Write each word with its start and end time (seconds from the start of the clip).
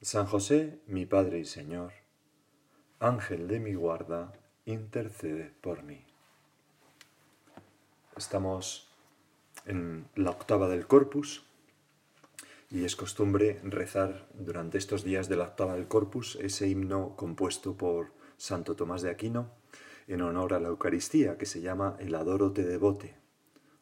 San 0.00 0.26
José, 0.26 0.80
mi 0.86 1.06
Padre 1.06 1.38
y 1.38 1.44
Señor, 1.44 1.92
Ángel 3.00 3.48
de 3.48 3.60
mi 3.60 3.74
guarda, 3.74 4.32
intercede 4.66 5.52
por 5.60 5.82
mí. 5.82 6.04
Estamos 8.16 8.90
en 9.66 10.06
la 10.14 10.30
octava 10.30 10.68
del 10.68 10.86
Corpus 10.86 11.44
y 12.70 12.84
es 12.84 12.96
costumbre 12.96 13.60
rezar 13.62 14.28
durante 14.34 14.78
estos 14.78 15.04
días 15.04 15.28
de 15.28 15.36
la 15.36 15.44
octava 15.44 15.74
del 15.74 15.88
Corpus 15.88 16.36
ese 16.40 16.68
himno 16.68 17.16
compuesto 17.16 17.76
por 17.76 18.12
Santo 18.36 18.76
Tomás 18.76 19.02
de 19.02 19.10
Aquino 19.10 19.52
en 20.06 20.20
honor 20.20 20.54
a 20.54 20.60
la 20.60 20.68
Eucaristía 20.68 21.38
que 21.38 21.46
se 21.46 21.60
llama 21.60 21.96
El 21.98 22.14
adoro 22.14 22.52
te 22.52 22.62
devote 22.62 23.16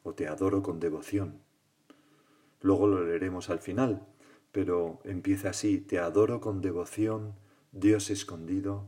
o 0.03 0.15
te 0.15 0.29
adoro 0.29 0.62
con 0.62 0.79
devoción. 0.79 1.42
Luego 2.61 2.87
lo 2.87 3.05
leeremos 3.05 3.51
al 3.51 3.59
final, 3.59 4.06
pero 4.52 5.01
empieza 5.05 5.51
así, 5.51 5.79
te 5.79 5.98
adoro 5.98 6.41
con 6.41 6.61
devoción, 6.61 7.34
Dios 7.73 8.11
escondido, 8.11 8.86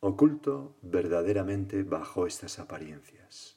oculto 0.00 0.76
verdaderamente 0.82 1.84
bajo 1.84 2.26
estas 2.26 2.58
apariencias. 2.58 3.54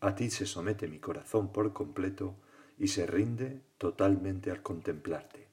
A 0.00 0.14
ti 0.14 0.30
se 0.30 0.46
somete 0.46 0.86
mi 0.86 0.98
corazón 0.98 1.50
por 1.50 1.72
completo 1.72 2.36
y 2.78 2.88
se 2.88 3.06
rinde 3.06 3.62
totalmente 3.78 4.50
al 4.50 4.62
contemplarte. 4.62 5.48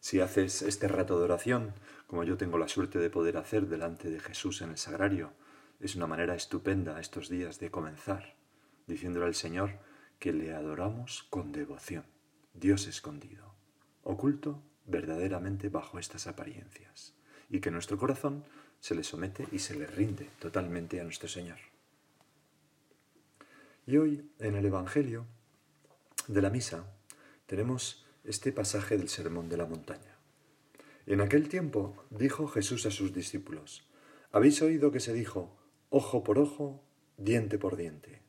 Si 0.00 0.20
haces 0.20 0.62
este 0.62 0.88
rato 0.88 1.18
de 1.18 1.24
oración, 1.24 1.74
como 2.06 2.24
yo 2.24 2.36
tengo 2.36 2.56
la 2.56 2.68
suerte 2.68 2.98
de 2.98 3.10
poder 3.10 3.36
hacer 3.36 3.68
delante 3.68 4.10
de 4.10 4.20
Jesús 4.20 4.62
en 4.62 4.70
el 4.70 4.78
sagrario, 4.78 5.32
es 5.80 5.96
una 5.96 6.06
manera 6.06 6.34
estupenda 6.34 7.00
estos 7.00 7.28
días 7.28 7.60
de 7.60 7.70
comenzar, 7.70 8.36
diciéndole 8.86 9.26
al 9.26 9.34
Señor 9.34 9.78
que 10.18 10.32
le 10.32 10.54
adoramos 10.54 11.24
con 11.30 11.52
devoción, 11.52 12.04
Dios 12.54 12.86
escondido 12.86 13.47
oculto 14.08 14.62
verdaderamente 14.86 15.68
bajo 15.68 15.98
estas 15.98 16.26
apariencias, 16.26 17.14
y 17.50 17.60
que 17.60 17.70
nuestro 17.70 17.98
corazón 17.98 18.42
se 18.80 18.94
le 18.94 19.04
somete 19.04 19.46
y 19.52 19.58
se 19.58 19.74
le 19.76 19.86
rinde 19.86 20.30
totalmente 20.38 20.98
a 20.98 21.04
nuestro 21.04 21.28
Señor. 21.28 21.58
Y 23.86 23.98
hoy, 23.98 24.30
en 24.38 24.54
el 24.54 24.64
Evangelio 24.64 25.26
de 26.26 26.40
la 26.40 26.48
Misa, 26.48 26.86
tenemos 27.46 28.06
este 28.24 28.50
pasaje 28.50 28.96
del 28.96 29.10
Sermón 29.10 29.50
de 29.50 29.58
la 29.58 29.66
Montaña. 29.66 30.16
En 31.06 31.20
aquel 31.20 31.48
tiempo 31.48 32.06
dijo 32.08 32.48
Jesús 32.48 32.86
a 32.86 32.90
sus 32.90 33.12
discípulos, 33.12 33.86
habéis 34.32 34.62
oído 34.62 34.90
que 34.90 35.00
se 35.00 35.12
dijo, 35.12 35.54
ojo 35.90 36.24
por 36.24 36.38
ojo, 36.38 36.82
diente 37.18 37.58
por 37.58 37.76
diente. 37.76 38.22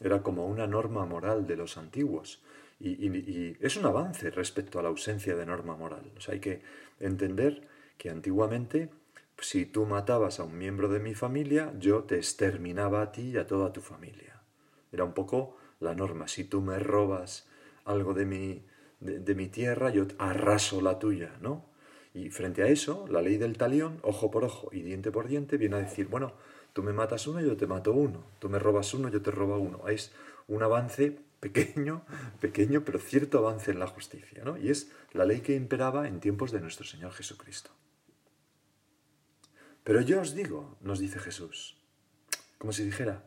Era 0.00 0.22
como 0.22 0.46
una 0.46 0.66
norma 0.66 1.06
moral 1.06 1.46
de 1.46 1.56
los 1.56 1.76
antiguos, 1.76 2.42
y, 2.78 3.56
es 3.60 3.76
un 3.76 3.86
avance 3.86 4.30
respecto 4.30 4.78
a 4.78 4.82
la 4.82 4.88
ausencia 4.88 5.34
de 5.34 5.46
norma 5.46 5.76
moral. 5.76 6.12
O 6.16 6.20
sea, 6.20 6.34
hay 6.34 6.40
que 6.40 6.60
entender 7.00 7.66
que 7.96 8.10
antiguamente, 8.10 8.90
si 9.38 9.64
tú 9.64 9.86
matabas 9.86 10.40
a 10.40 10.44
un 10.44 10.58
miembro 10.58 10.88
de 10.88 11.00
mi 11.00 11.14
familia, 11.14 11.72
yo 11.78 12.04
te 12.04 12.16
exterminaba 12.16 13.02
a 13.02 13.12
ti 13.12 13.30
y 13.30 13.36
a 13.38 13.46
toda 13.46 13.72
tu 13.72 13.80
familia. 13.80 14.42
Era 14.92 15.04
un 15.04 15.14
poco 15.14 15.56
la 15.80 15.94
norma. 15.94 16.28
Si 16.28 16.44
tú 16.44 16.60
me 16.60 16.78
robas 16.78 17.48
algo 17.84 18.12
de 18.12 18.26
mi, 18.26 18.62
de, 19.00 19.34
mi 19.34 19.48
tierra, 19.48 19.90
yo 19.90 20.06
arraso 20.18 20.80
la 20.80 20.98
tuya, 20.98 21.32
¿no? 21.40 21.64
Y 22.12 22.30
frente 22.30 22.62
a 22.62 22.66
eso, 22.66 23.06
la 23.08 23.20
ley 23.20 23.36
del 23.36 23.58
talión, 23.58 24.00
ojo 24.02 24.30
por 24.30 24.44
ojo 24.44 24.70
y 24.72 24.82
diente 24.82 25.12
por 25.12 25.28
diente, 25.28 25.58
viene 25.58 25.76
a 25.76 25.80
decir, 25.80 26.08
bueno, 26.08 26.32
tú 26.76 26.82
me 26.82 26.92
matas 26.92 27.26
uno, 27.26 27.40
yo 27.40 27.56
te 27.56 27.66
mato 27.66 27.94
uno, 27.94 28.22
tú 28.38 28.50
me 28.50 28.58
robas 28.58 28.92
uno, 28.92 29.08
yo 29.08 29.22
te 29.22 29.30
robo 29.30 29.56
uno. 29.56 29.88
Es 29.88 30.12
un 30.46 30.62
avance 30.62 31.18
pequeño, 31.40 32.04
pequeño, 32.42 32.84
pero 32.84 32.98
cierto 32.98 33.38
avance 33.38 33.70
en 33.70 33.78
la 33.78 33.86
justicia, 33.86 34.44
¿no? 34.44 34.58
Y 34.58 34.68
es 34.68 34.92
la 35.14 35.24
ley 35.24 35.40
que 35.40 35.54
imperaba 35.54 36.06
en 36.06 36.20
tiempos 36.20 36.52
de 36.52 36.60
nuestro 36.60 36.84
Señor 36.84 37.12
Jesucristo. 37.12 37.70
Pero 39.84 40.02
yo 40.02 40.20
os 40.20 40.34
digo, 40.34 40.76
nos 40.82 40.98
dice 40.98 41.18
Jesús, 41.18 41.80
como 42.58 42.74
si 42.74 42.84
dijera, 42.84 43.24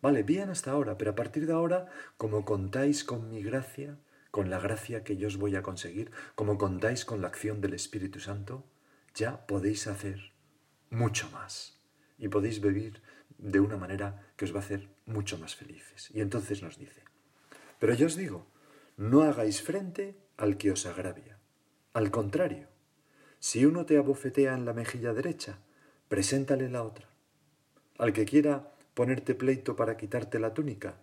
vale, 0.00 0.22
bien 0.22 0.48
hasta 0.48 0.70
ahora, 0.70 0.96
pero 0.96 1.10
a 1.10 1.16
partir 1.16 1.48
de 1.48 1.52
ahora, 1.52 1.88
como 2.16 2.44
contáis 2.44 3.02
con 3.02 3.28
mi 3.28 3.42
gracia, 3.42 3.98
con 4.30 4.50
la 4.50 4.60
gracia 4.60 5.02
que 5.02 5.16
yo 5.16 5.26
os 5.26 5.36
voy 5.36 5.56
a 5.56 5.64
conseguir, 5.64 6.12
como 6.36 6.58
contáis 6.58 7.04
con 7.04 7.22
la 7.22 7.26
acción 7.26 7.60
del 7.60 7.74
Espíritu 7.74 8.20
Santo, 8.20 8.64
ya 9.16 9.48
podéis 9.48 9.88
hacer 9.88 10.30
mucho 10.90 11.28
más 11.32 11.73
y 12.18 12.28
podéis 12.28 12.60
vivir 12.60 13.02
de 13.38 13.60
una 13.60 13.76
manera 13.76 14.32
que 14.36 14.44
os 14.44 14.52
va 14.52 14.58
a 14.58 14.62
hacer 14.62 14.88
mucho 15.06 15.38
más 15.38 15.56
felices. 15.56 16.10
Y 16.12 16.20
entonces 16.20 16.62
nos 16.62 16.78
dice, 16.78 17.02
pero 17.78 17.94
yo 17.94 18.06
os 18.06 18.16
digo, 18.16 18.46
no 18.96 19.22
hagáis 19.22 19.62
frente 19.62 20.16
al 20.36 20.56
que 20.56 20.70
os 20.70 20.86
agravia. 20.86 21.38
Al 21.92 22.10
contrario, 22.10 22.68
si 23.38 23.66
uno 23.66 23.86
te 23.86 23.98
abofetea 23.98 24.54
en 24.54 24.64
la 24.64 24.72
mejilla 24.72 25.12
derecha, 25.12 25.58
preséntale 26.08 26.68
la 26.68 26.82
otra. 26.82 27.08
Al 27.98 28.12
que 28.12 28.24
quiera 28.24 28.72
ponerte 28.94 29.34
pleito 29.34 29.76
para 29.76 29.96
quitarte 29.96 30.38
la 30.38 30.54
túnica, 30.54 30.96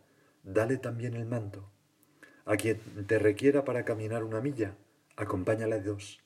dale 0.43 0.77
también 0.77 1.13
el 1.13 1.25
manto. 1.25 1.69
A 2.45 2.57
quien 2.57 2.79
te 3.07 3.19
requiera 3.19 3.63
para 3.63 3.85
caminar 3.85 4.23
una 4.23 4.41
milla, 4.41 4.75
acompáñale 5.15 5.81
dos. 5.81 6.19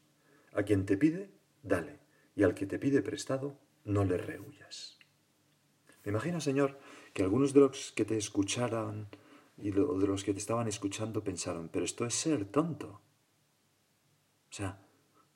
A 0.54 0.64
quien 0.64 0.86
te 0.86 0.98
pide, 0.98 1.30
dale. 1.64 2.00
Y 2.36 2.44
al 2.44 2.54
que 2.54 2.66
te 2.66 2.80
pide 2.80 3.02
prestado, 3.02 3.60
no 3.86 4.04
le 4.04 4.18
rehuyas. 4.18 5.00
Me 6.04 6.12
imagino, 6.12 6.42
Señor, 6.42 6.78
que 7.14 7.24
algunos 7.24 7.54
de 7.54 7.62
los 7.62 7.92
que 7.94 8.06
te 8.06 8.18
escucharan 8.18 9.08
y 9.58 9.72
de 9.72 9.80
los 9.80 10.24
que 10.24 10.34
te 10.34 10.40
estaban 10.40 10.68
escuchando 10.68 11.24
pensaron, 11.24 11.70
pero 11.70 11.86
esto 11.86 12.06
es 12.06 12.14
ser 12.14 12.46
tonto. 12.46 13.02
O 14.52 14.54
sea, 14.54 14.80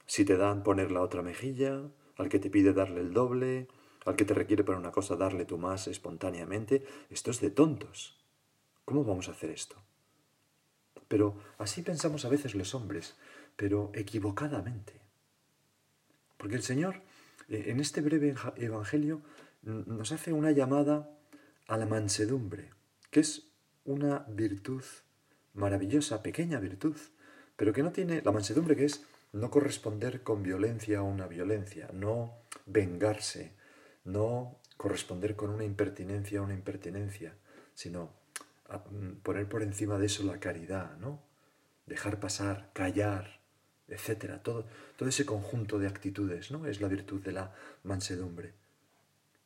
si 0.06 0.26
te 0.26 0.38
dan 0.38 0.64
poner 0.64 0.92
la 0.92 1.02
otra 1.02 1.22
mejilla, 1.22 1.90
al 2.18 2.30
que 2.30 2.40
te 2.40 2.50
pide 2.50 2.74
darle 2.74 3.02
el 3.02 3.14
doble, 3.14 3.68
al 4.06 4.16
que 4.16 4.26
te 4.26 4.34
requiere 4.34 4.64
para 4.64 4.78
una 4.78 4.92
cosa 4.92 5.16
darle 5.16 5.46
tú 5.46 5.58
más 5.58 5.88
espontáneamente, 5.88 6.86
esto 7.10 7.32
es 7.32 7.40
de 7.40 7.50
tontos. 7.50 8.20
¿Cómo 8.86 9.04
vamos 9.04 9.30
a 9.30 9.32
hacer 9.32 9.52
esto? 9.52 9.76
Pero 11.08 11.38
así 11.58 11.82
pensamos 11.82 12.26
a 12.26 12.30
veces 12.30 12.56
los 12.56 12.76
hombres, 12.76 13.18
pero 13.56 13.92
equivocadamente. 13.94 15.02
Porque 16.38 16.56
el 16.56 16.64
Señor, 16.64 17.02
en 17.50 17.80
este 17.80 18.02
breve 18.02 18.36
Evangelio, 18.58 19.22
nos 19.64 20.12
hace 20.12 20.34
una 20.34 20.52
llamada 20.52 21.10
a 21.68 21.78
la 21.78 21.86
mansedumbre, 21.86 22.72
que 23.12 23.20
es 23.20 23.52
una 23.86 24.26
virtud 24.30 24.84
maravillosa, 25.54 26.24
pequeña 26.24 26.60
virtud, 26.60 26.96
pero 27.56 27.74
que 27.74 27.84
no 27.84 27.92
tiene 27.92 28.22
la 28.22 28.32
mansedumbre 28.32 28.76
que 28.76 28.86
es 28.86 29.06
no 29.34 29.50
corresponder 29.52 30.24
con 30.24 30.44
violencia 30.44 31.00
a 31.00 31.04
una 31.04 31.28
violencia, 31.28 31.90
no 31.94 32.44
vengarse, 32.66 33.54
no 34.04 34.60
corresponder 34.78 35.36
con 35.36 35.50
una 35.50 35.66
impertinencia 35.66 36.40
a 36.40 36.44
una 36.44 36.54
impertinencia, 36.54 37.36
sino 37.74 38.14
mm, 38.92 39.22
poner 39.22 39.48
por 39.50 39.62
encima 39.62 39.98
de 39.98 40.06
eso 40.06 40.24
la 40.24 40.40
caridad, 40.40 40.98
¿no? 40.98 41.22
Dejar 41.86 42.20
pasar, 42.20 42.72
callar, 42.74 43.39
etcétera. 43.92 44.42
Todo, 44.44 44.66
todo 44.98 45.10
ese 45.10 45.26
conjunto 45.26 45.80
de 45.80 45.88
actitudes, 45.88 46.52
¿no? 46.52 46.66
Es 46.66 46.82
la 46.82 46.88
virtud 46.88 47.22
de 47.22 47.32
la 47.32 47.54
mansedumbre. 47.84 48.54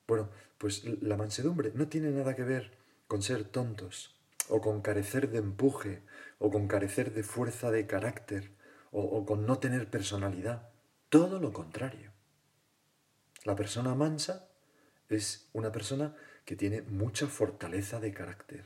Bueno, 0.07 0.29
pues 0.57 0.83
la 1.01 1.17
mansedumbre 1.17 1.71
no 1.73 1.87
tiene 1.87 2.11
nada 2.11 2.35
que 2.35 2.43
ver 2.43 2.71
con 3.07 3.21
ser 3.21 3.43
tontos, 3.43 4.15
o 4.49 4.61
con 4.61 4.81
carecer 4.81 5.29
de 5.29 5.39
empuje, 5.39 6.01
o 6.39 6.51
con 6.51 6.67
carecer 6.67 7.13
de 7.13 7.23
fuerza 7.23 7.71
de 7.71 7.87
carácter, 7.87 8.51
o, 8.91 9.25
con 9.25 9.45
no 9.45 9.59
tener 9.59 9.89
personalidad. 9.89 10.69
Todo 11.09 11.39
lo 11.39 11.51
contrario. 11.53 12.11
La 13.43 13.55
persona 13.55 13.95
mansa 13.95 14.47
es 15.09 15.49
una 15.53 15.71
persona 15.71 16.15
que 16.45 16.55
tiene 16.55 16.81
mucha 16.81 17.27
fortaleza 17.27 17.99
de 17.99 18.13
carácter, 18.13 18.65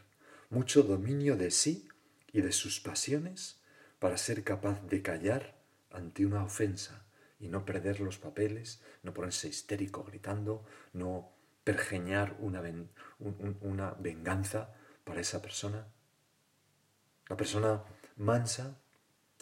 mucho 0.50 0.84
dominio 0.84 1.36
de 1.36 1.52
sí 1.52 1.88
y 2.32 2.42
de 2.42 2.52
sus 2.52 2.80
pasiones 2.80 3.60
para 4.00 4.18
ser 4.18 4.44
capaz 4.44 4.82
de 4.88 5.02
callar 5.02 5.57
ante 5.98 6.26
una 6.26 6.44
ofensa 6.44 7.06
y 7.40 7.50
no 7.50 7.66
perder 7.66 8.00
los 8.00 8.18
papeles, 8.18 8.82
no 9.04 9.14
ponerse 9.14 9.48
histérico 9.48 10.04
gritando, 10.04 10.66
no 10.94 11.32
pergeñar 11.64 12.38
una, 12.40 12.62
una 13.62 13.92
venganza 14.00 14.74
para 15.04 15.22
esa 15.22 15.42
persona. 15.42 15.88
La 17.28 17.36
persona 17.36 17.84
mansa 18.16 18.78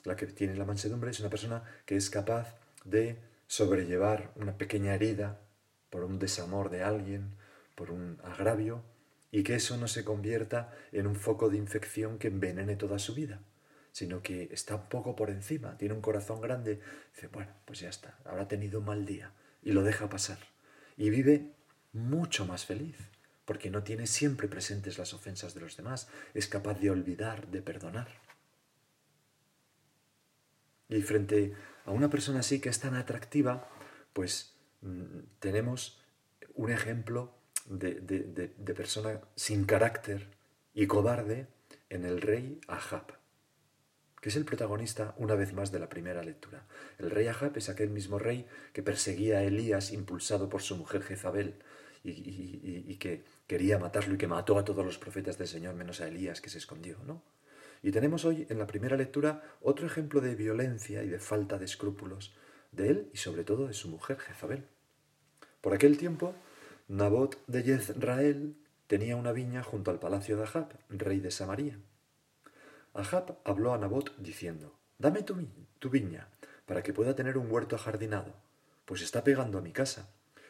la 0.05 0.15
que 0.15 0.27
tiene 0.27 0.55
la 0.55 0.65
mansedumbre, 0.65 1.11
es 1.11 1.19
una 1.19 1.29
persona 1.29 1.63
que 1.85 1.95
es 1.95 2.09
capaz 2.09 2.55
de 2.83 3.17
sobrellevar 3.47 4.31
una 4.35 4.57
pequeña 4.57 4.93
herida 4.93 5.41
por 5.89 6.03
un 6.03 6.19
desamor 6.19 6.69
de 6.69 6.83
alguien, 6.83 7.35
por 7.75 7.91
un 7.91 8.19
agravio, 8.23 8.83
y 9.31 9.43
que 9.43 9.55
eso 9.55 9.77
no 9.77 9.87
se 9.87 10.05
convierta 10.05 10.71
en 10.91 11.07
un 11.07 11.15
foco 11.15 11.49
de 11.49 11.57
infección 11.57 12.17
que 12.17 12.27
envenene 12.27 12.75
toda 12.75 12.99
su 12.99 13.13
vida, 13.13 13.41
sino 13.95 14.21
que 14.21 14.49
está 14.51 14.75
un 14.75 14.89
poco 14.89 15.15
por 15.15 15.29
encima, 15.29 15.77
tiene 15.77 15.93
un 15.93 16.01
corazón 16.01 16.41
grande, 16.41 16.81
dice, 17.13 17.27
bueno, 17.27 17.53
pues 17.63 17.79
ya 17.79 17.87
está, 17.87 18.19
habrá 18.25 18.45
tenido 18.45 18.79
un 18.79 18.85
mal 18.87 19.05
día, 19.05 19.31
y 19.63 19.71
lo 19.71 19.83
deja 19.83 20.09
pasar, 20.09 20.37
y 20.97 21.09
vive 21.09 21.53
mucho 21.93 22.45
más 22.45 22.65
feliz, 22.65 22.97
porque 23.45 23.69
no 23.69 23.83
tiene 23.83 24.05
siempre 24.05 24.49
presentes 24.49 24.97
las 24.97 25.13
ofensas 25.13 25.53
de 25.53 25.61
los 25.61 25.77
demás, 25.77 26.09
es 26.33 26.49
capaz 26.49 26.77
de 26.77 26.89
olvidar, 26.89 27.47
de 27.47 27.61
perdonar. 27.61 28.09
Y 30.89 31.01
frente 31.01 31.53
a 31.85 31.91
una 31.91 32.09
persona 32.09 32.41
así 32.41 32.59
que 32.59 32.67
es 32.67 32.81
tan 32.81 32.95
atractiva, 32.95 33.69
pues 34.11 34.57
mm, 34.81 35.19
tenemos 35.39 36.01
un 36.55 36.69
ejemplo 36.69 37.33
de, 37.63 38.01
de, 38.01 38.73
persona 38.73 39.21
sin 39.37 39.63
carácter 39.63 40.27
y 40.73 40.85
cobarde 40.85 41.47
en 41.87 42.03
el 42.03 42.19
rey 42.19 42.59
Ahab, 42.67 43.23
que 44.25 44.29
es 44.29 44.37
el 44.37 44.45
protagonista 44.45 45.13
una 45.19 45.35
vez 45.35 45.53
más 45.53 45.71
de 45.71 45.77
la 45.77 45.87
primera 45.87 46.23
lectura. 46.23 46.65
El 46.97 47.11
rey 47.11 47.27
Ahab 47.27 47.55
es 47.57 47.69
aquel 47.69 47.91
mismo 47.91 48.17
rey 48.17 48.47
que 48.73 48.81
perseguía 48.81 49.37
a 49.37 49.43
Elías 49.43 49.93
impulsado 49.93 50.49
por 50.49 50.63
su 50.63 50.75
mujer 50.77 51.03
Jezabel 51.03 51.59
y, 52.03 52.95
que 52.95 53.23
quería 53.45 53.77
matarlo 53.77 54.15
y 54.15 54.17
que 54.17 54.25
mató 54.25 54.57
a 54.57 54.65
todos 54.65 54.83
los 54.83 54.97
profetas 54.97 55.37
del 55.37 55.47
Señor 55.47 55.75
menos 55.75 56.01
a 56.01 56.07
Elías 56.07 56.41
que 56.41 56.49
se 56.49 56.57
escondió, 56.57 56.97
¿no? 57.05 57.21
Y 57.83 57.91
tenemos 57.91 58.25
hoy 58.25 58.47
en 58.49 58.57
la 58.57 58.65
primera 58.65 58.97
lectura 58.97 59.43
otro 59.61 59.85
ejemplo 59.85 60.21
de 60.21 60.33
violencia 60.33 61.03
y 61.03 61.09
de 61.09 61.19
falta 61.19 61.59
de 61.59 61.65
escrúpulos 61.65 62.35
de 62.71 62.89
él 62.89 63.09
y 63.13 63.17
sobre 63.17 63.43
todo 63.43 63.67
de 63.67 63.75
su 63.75 63.89
mujer 63.89 64.17
Jezabel. 64.17 64.65
Por 65.61 65.75
aquel 65.75 65.99
tiempo, 65.99 66.33
Nabot 66.87 67.45
de 67.45 67.61
Jezrael 67.61 68.55
tenía 68.87 69.17
una 69.17 69.33
viña 69.33 69.61
junto 69.61 69.91
al 69.91 69.99
palacio 69.99 70.35
de 70.35 70.45
Ahab, 70.45 70.79
rey 70.89 71.19
de 71.19 71.29
Samaria. 71.29 71.77
Ahab 72.95 73.37
habló 73.43 73.73
a 73.73 73.77
Nabot 73.77 74.17
diciendo, 74.17 74.73
Dame 74.97 75.21
tu, 75.21 75.35
viña, 75.89 76.27
para 76.65 76.81
que 76.81 76.93
pueda 76.93 77.15
tener 77.15 77.37
un 77.37 77.51
huerto 77.51 77.75
ajardinado, 77.75 78.33
pues 78.85 79.03
está 79.03 79.23
pegando 79.23 79.59
a 79.59 79.61
mi 79.61 79.71
casa. 79.71 80.09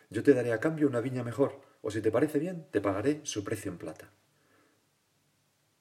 Yo 0.09 0.24
te 0.24 0.33
daré 0.33 0.53
a 0.53 0.62
cambio 0.62 0.88
una 0.88 1.01
viña 1.01 1.24
mejor, 1.24 1.59
o 1.81 1.92
si 1.92 2.01
te 2.01 2.12
parece 2.12 2.39
bien, 2.39 2.68
te 2.71 2.80
pagaré 2.80 3.19
su 3.24 3.44
precio 3.44 3.69
en 3.69 3.77
plata 3.77 4.12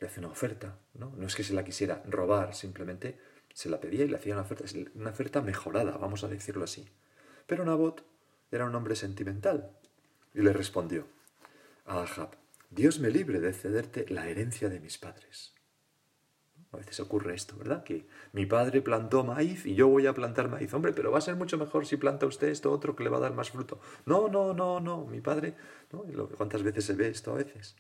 le 0.05 0.11
hace 0.11 0.21
una 0.21 0.29
oferta, 0.29 0.79
¿no? 0.93 1.15
No 1.17 1.27
es 1.27 1.35
que 1.35 1.43
se 1.43 1.55
la 1.55 1.65
quisiera 1.65 2.03
robar, 2.07 2.55
simplemente 2.55 3.19
se 3.55 3.71
la 3.71 3.81
pedía 3.81 4.05
y 4.05 4.09
le 4.09 4.17
hacía 4.17 4.35
una 4.35 4.43
oferta, 4.43 4.65
una 4.95 5.11
oferta 5.11 5.41
mejorada, 5.41 5.97
vamos 5.97 6.25
a 6.25 6.29
decirlo 6.29 6.65
así. 6.65 6.87
Pero 7.47 7.65
Nabot 7.65 8.05
era 8.51 8.67
un 8.67 8.75
hombre 8.75 8.97
sentimental 8.97 9.71
y 10.35 10.43
le 10.43 10.53
respondió 10.53 11.07
a 11.87 12.03
Ahab, 12.03 12.37
Dios 12.69 12.99
me 12.99 13.11
libre 13.11 13.41
de 13.41 13.55
cederte 13.55 14.05
la 14.11 14.29
herencia 14.29 14.69
de 14.69 14.79
mis 14.79 14.99
padres. 14.99 15.54
A 16.75 16.79
veces 16.79 17.01
ocurre 17.01 17.35
esto, 17.35 17.57
¿verdad? 17.57 17.85
Que 17.85 18.07
mi 18.33 18.47
padre 18.47 18.83
plantó 18.83 19.25
maíz 19.25 19.67
y 19.67 19.75
yo 19.75 19.89
voy 19.89 20.07
a 20.07 20.15
plantar 20.15 20.49
maíz. 20.49 20.73
Hombre, 20.75 20.93
pero 20.93 21.11
va 21.11 21.19
a 21.19 21.23
ser 21.23 21.37
mucho 21.37 21.59
mejor 21.59 21.87
si 21.87 21.97
planta 21.97 22.27
usted 22.27 22.49
esto 22.49 22.71
otro 22.71 22.95
que 22.95 23.05
le 23.05 23.11
va 23.11 23.19
a 23.19 23.21
dar 23.21 23.35
más 23.35 23.51
fruto. 23.51 23.81
No, 24.07 24.29
no, 24.29 24.53
no, 24.53 24.81
no. 24.81 25.07
Mi 25.07 25.21
padre, 25.21 25.55
¿no? 25.93 26.05
¿Cuántas 26.37 26.63
veces 26.63 26.85
se 26.85 26.95
ve 26.95 27.09
esto 27.09 27.33
a 27.33 27.37
veces? 27.37 27.77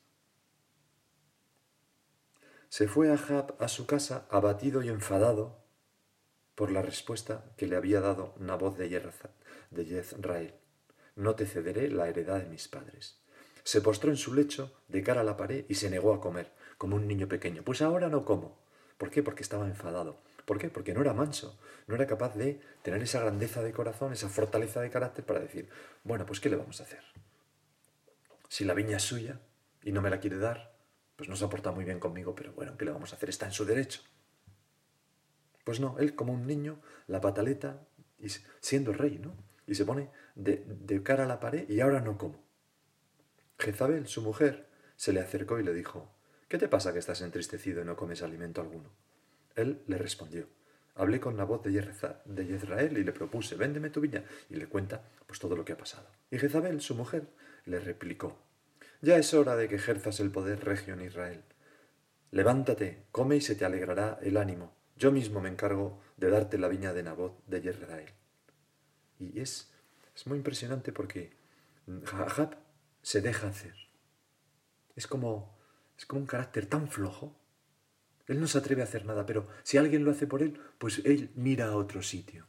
se 2.75 2.89
fue 2.89 3.09
Ahab 3.09 3.55
a 3.61 3.69
su 3.69 3.87
casa 3.87 4.27
abatido 4.31 4.83
y 4.83 4.89
enfadado 4.89 5.63
por 6.57 6.73
la 6.73 6.83
respuesta 6.83 7.45
que 7.57 7.69
le 7.69 7.77
había 7.77 8.01
dado 8.01 8.35
Nabot 8.41 8.77
de 8.77 8.89
Jezrael. 9.87 10.55
No 11.15 11.37
te 11.37 11.47
cederé 11.47 11.89
la 11.89 12.09
heredad 12.09 12.41
de 12.41 12.49
mis 12.49 12.67
padres. 12.67 13.23
Se 13.63 13.81
postró 13.81 14.11
en 14.11 14.17
su 14.17 14.35
lecho, 14.35 14.73
de 14.89 15.05
cara 15.05 15.21
a 15.21 15.25
la 15.25 15.37
pared, 15.37 15.65
y 15.69 15.77
se 15.77 15.89
negó 15.89 16.13
a 16.13 16.21
comer, 16.21 16.51
como 16.77 16.97
un 16.97 17.07
niño 17.07 17.29
pequeño. 17.29 17.63
Pues 17.63 17.81
ahora 17.81 18.09
no 18.09 18.25
como. 18.25 18.59
¿Por 18.99 19.11
qué? 19.11 19.23
Porque 19.23 19.43
estaba 19.43 19.67
enfadado. 19.67 20.21
¿Por 20.45 20.59
qué? 20.59 20.69
Porque 20.69 20.93
no 20.93 21.01
era 21.01 21.15
manso, 21.15 21.59
no 21.87 21.95
era 21.95 22.07
capaz 22.07 22.35
de 22.35 22.61
tener 22.83 23.03
esa 23.03 23.21
grandeza 23.21 23.63
de 23.63 23.73
corazón, 23.73 24.13
esa 24.13 24.29
fortaleza 24.29 24.81
de 24.81 24.91
carácter 24.91 25.25
para 25.25 25.41
decir, 25.41 25.69
bueno, 26.03 26.27
pues 26.27 26.41
¿qué 26.41 26.51
le 26.51 26.57
vamos 26.57 26.81
a 26.81 26.85
hacer? 26.85 27.03
Si 28.49 28.65
la 28.65 28.75
viña 28.75 28.99
es 28.99 29.03
suya 29.03 29.41
y 29.83 29.93
no 29.93 30.03
me 30.03 30.11
la 30.11 30.21
quiere 30.21 30.39
dar, 30.39 30.77
pues 31.17 31.29
no 31.29 31.37
se 31.37 31.45
ha 31.45 31.73
muy 31.73 31.85
bien 31.85 31.99
conmigo, 31.99 32.35
pero 32.35 32.53
bueno, 32.53 32.77
¿qué 32.77 32.85
le 32.85 32.91
vamos 32.91 33.13
a 33.13 33.17
hacer? 33.17 33.29
Está 33.29 33.47
en 33.47 33.53
su 33.53 33.65
derecho. 33.65 34.03
Pues 35.65 35.81
no, 35.81 35.99
él 35.99 36.15
como 36.15 36.33
un 36.33 36.47
niño, 36.47 36.81
la 37.07 37.21
pataleta, 37.21 37.87
y 38.19 38.29
siendo 38.61 38.93
rey, 38.93 39.19
¿no? 39.19 39.35
Y 39.67 39.75
se 39.75 39.85
pone 39.85 40.11
de, 40.35 40.65
de 40.67 41.03
cara 41.03 41.25
a 41.25 41.27
la 41.27 41.41
pared 41.41 41.69
y 41.69 41.81
ahora 41.81 42.01
no 42.01 42.19
como. 42.19 42.45
Jezabel, 43.59 44.07
su 44.07 44.21
mujer, 44.21 44.69
se 44.97 45.13
le 45.13 45.21
acercó 45.21 45.59
y 45.59 45.63
le 45.63 45.73
dijo, 45.73 46.14
¿qué 46.55 46.59
te 46.59 46.69
pasa 46.69 46.93
que 46.93 47.01
estás 47.01 47.21
entristecido 47.21 47.83
y 47.83 47.85
no 47.85 47.97
comes 47.97 48.23
alimento 48.23 48.61
alguno? 48.61 48.89
Él 49.57 49.83
le 49.89 49.99
respondió, 49.99 50.47
hablé 50.95 51.19
con 51.19 51.37
la 51.37 51.43
voz 51.43 51.65
de 51.65 52.47
Jezrael 52.47 52.97
y 52.97 53.03
le 53.03 53.13
propuse, 53.13 53.57
véndeme 53.57 53.91
tu 53.91 54.01
viña, 54.01 54.23
y 54.49 54.55
le 54.55 54.69
cuenta 54.69 55.03
pues 55.27 55.41
todo 55.41 55.57
lo 55.57 55.65
que 55.65 55.73
ha 55.73 55.77
pasado. 55.77 56.07
Y 56.31 56.39
Jezabel, 56.39 56.81
su 56.81 56.95
mujer, 56.95 57.27
le 57.65 57.81
replicó, 57.81 58.39
ya 59.03 59.17
es 59.17 59.35
hora 59.35 59.57
de 59.57 59.67
que 59.67 59.75
ejerzas 59.75 60.21
el 60.21 60.31
poder 60.31 60.65
regio 60.65 60.95
en 60.95 61.01
Israel. 61.01 61.43
Levántate, 62.31 63.07
come 63.11 63.35
y 63.35 63.41
se 63.41 63.57
te 63.57 63.65
alegrará 63.65 64.21
el 64.23 64.37
ánimo. 64.37 64.77
Yo 64.95 65.11
mismo 65.11 65.41
me 65.41 65.49
encargo 65.49 66.01
de 66.19 66.31
darte 66.31 66.57
la 66.57 66.69
viña 66.69 66.93
de 66.93 67.03
Nabot 67.03 67.45
de 67.49 67.69
Israel. 67.69 68.13
Y 69.19 69.41
es, 69.41 69.75
es 70.15 70.29
muy 70.29 70.39
impresionante 70.39 70.93
porque 70.93 71.33
Ahab 72.13 72.59
se 73.03 73.21
deja 73.23 73.49
hacer. 73.49 73.75
Es 74.95 75.09
como, 75.09 75.54
es 75.99 76.07
como 76.07 76.21
un 76.21 76.27
carácter 76.27 76.67
tan 76.67 76.89
flojo. 76.89 77.37
Él 78.27 78.41
no 78.41 78.47
se 78.47 78.59
atreve 78.59 78.83
a 78.83 78.85
hacer 78.85 79.05
nada, 79.05 79.27
pero 79.27 79.49
si 79.63 79.77
alguien 79.77 80.05
lo 80.05 80.11
hace 80.11 80.27
por 80.27 80.43
él, 80.43 80.61
pues 80.79 81.03
él 81.05 81.31
mira 81.35 81.67
a 81.67 81.77
otro 81.77 82.03
sitio. 82.03 82.47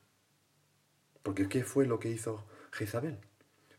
Porque 1.22 1.50
¿qué 1.50 1.64
fue 1.64 1.86
lo 1.86 2.00
que 2.00 2.10
hizo 2.10 2.48
Jezabel? 2.72 3.20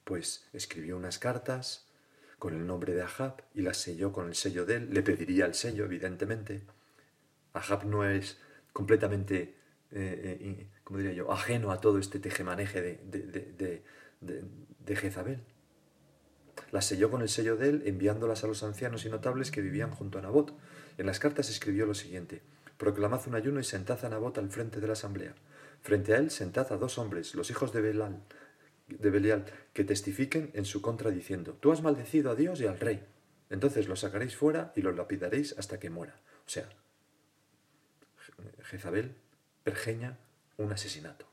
Pues 0.04 0.48
escribió 0.52 0.96
unas 0.96 1.18
cartas, 1.18 1.86
con 2.38 2.54
el 2.54 2.66
nombre 2.66 2.94
de 2.94 3.02
Ahab 3.02 3.42
y 3.54 3.62
la 3.62 3.74
selló 3.74 4.12
con 4.12 4.28
el 4.28 4.34
sello 4.34 4.66
de 4.66 4.76
él, 4.76 4.88
le 4.92 5.02
pediría 5.02 5.46
el 5.46 5.54
sello, 5.54 5.84
evidentemente. 5.84 6.62
Ahab 7.52 7.86
no 7.86 8.08
es 8.08 8.38
completamente, 8.72 9.56
eh, 9.90 10.38
eh 10.40 10.70
diría 10.90 11.12
yo?, 11.12 11.32
ajeno 11.32 11.72
a 11.72 11.80
todo 11.80 11.98
este 11.98 12.18
tejemaneje 12.18 12.80
de, 12.80 13.00
de, 13.04 13.82
de, 14.20 14.44
de, 14.78 14.96
Jezabel. 14.96 15.42
La 16.72 16.82
selló 16.82 17.10
con 17.10 17.22
el 17.22 17.28
sello 17.28 17.56
de 17.56 17.68
él, 17.68 17.82
enviándolas 17.86 18.44
a 18.44 18.46
los 18.46 18.62
ancianos 18.62 19.04
y 19.04 19.10
notables 19.10 19.50
que 19.50 19.62
vivían 19.62 19.90
junto 19.90 20.18
a 20.18 20.22
Nabot. 20.22 20.52
En 20.98 21.06
las 21.06 21.20
cartas 21.20 21.50
escribió 21.50 21.86
lo 21.86 21.94
siguiente: 21.94 22.42
Proclamad 22.78 23.26
un 23.26 23.34
ayuno 23.34 23.60
y 23.60 23.64
sentad 23.64 24.04
a 24.04 24.08
Nabot 24.08 24.36
al 24.38 24.50
frente 24.50 24.80
de 24.80 24.86
la 24.86 24.94
asamblea. 24.94 25.34
Frente 25.82 26.14
a 26.14 26.18
él 26.18 26.30
sentad 26.30 26.72
a 26.72 26.76
dos 26.76 26.98
hombres, 26.98 27.34
los 27.34 27.50
hijos 27.50 27.72
de 27.72 27.80
Belal, 27.80 28.22
de 28.88 29.10
Belial 29.10 29.44
que 29.72 29.84
testifiquen 29.84 30.50
en 30.54 30.64
su 30.64 30.80
contra 30.80 31.10
diciendo, 31.10 31.56
tú 31.60 31.72
has 31.72 31.82
maldecido 31.82 32.30
a 32.30 32.34
Dios 32.34 32.60
y 32.60 32.66
al 32.66 32.80
rey. 32.80 33.04
Entonces 33.50 33.88
lo 33.88 33.96
sacaréis 33.96 34.36
fuera 34.36 34.72
y 34.74 34.82
lo 34.82 34.92
lapidaréis 34.92 35.56
hasta 35.58 35.78
que 35.78 35.90
muera. 35.90 36.16
O 36.46 36.48
sea, 36.48 36.68
Jezabel 38.62 39.14
pergeña 39.62 40.18
un 40.56 40.72
asesinato. 40.72 41.26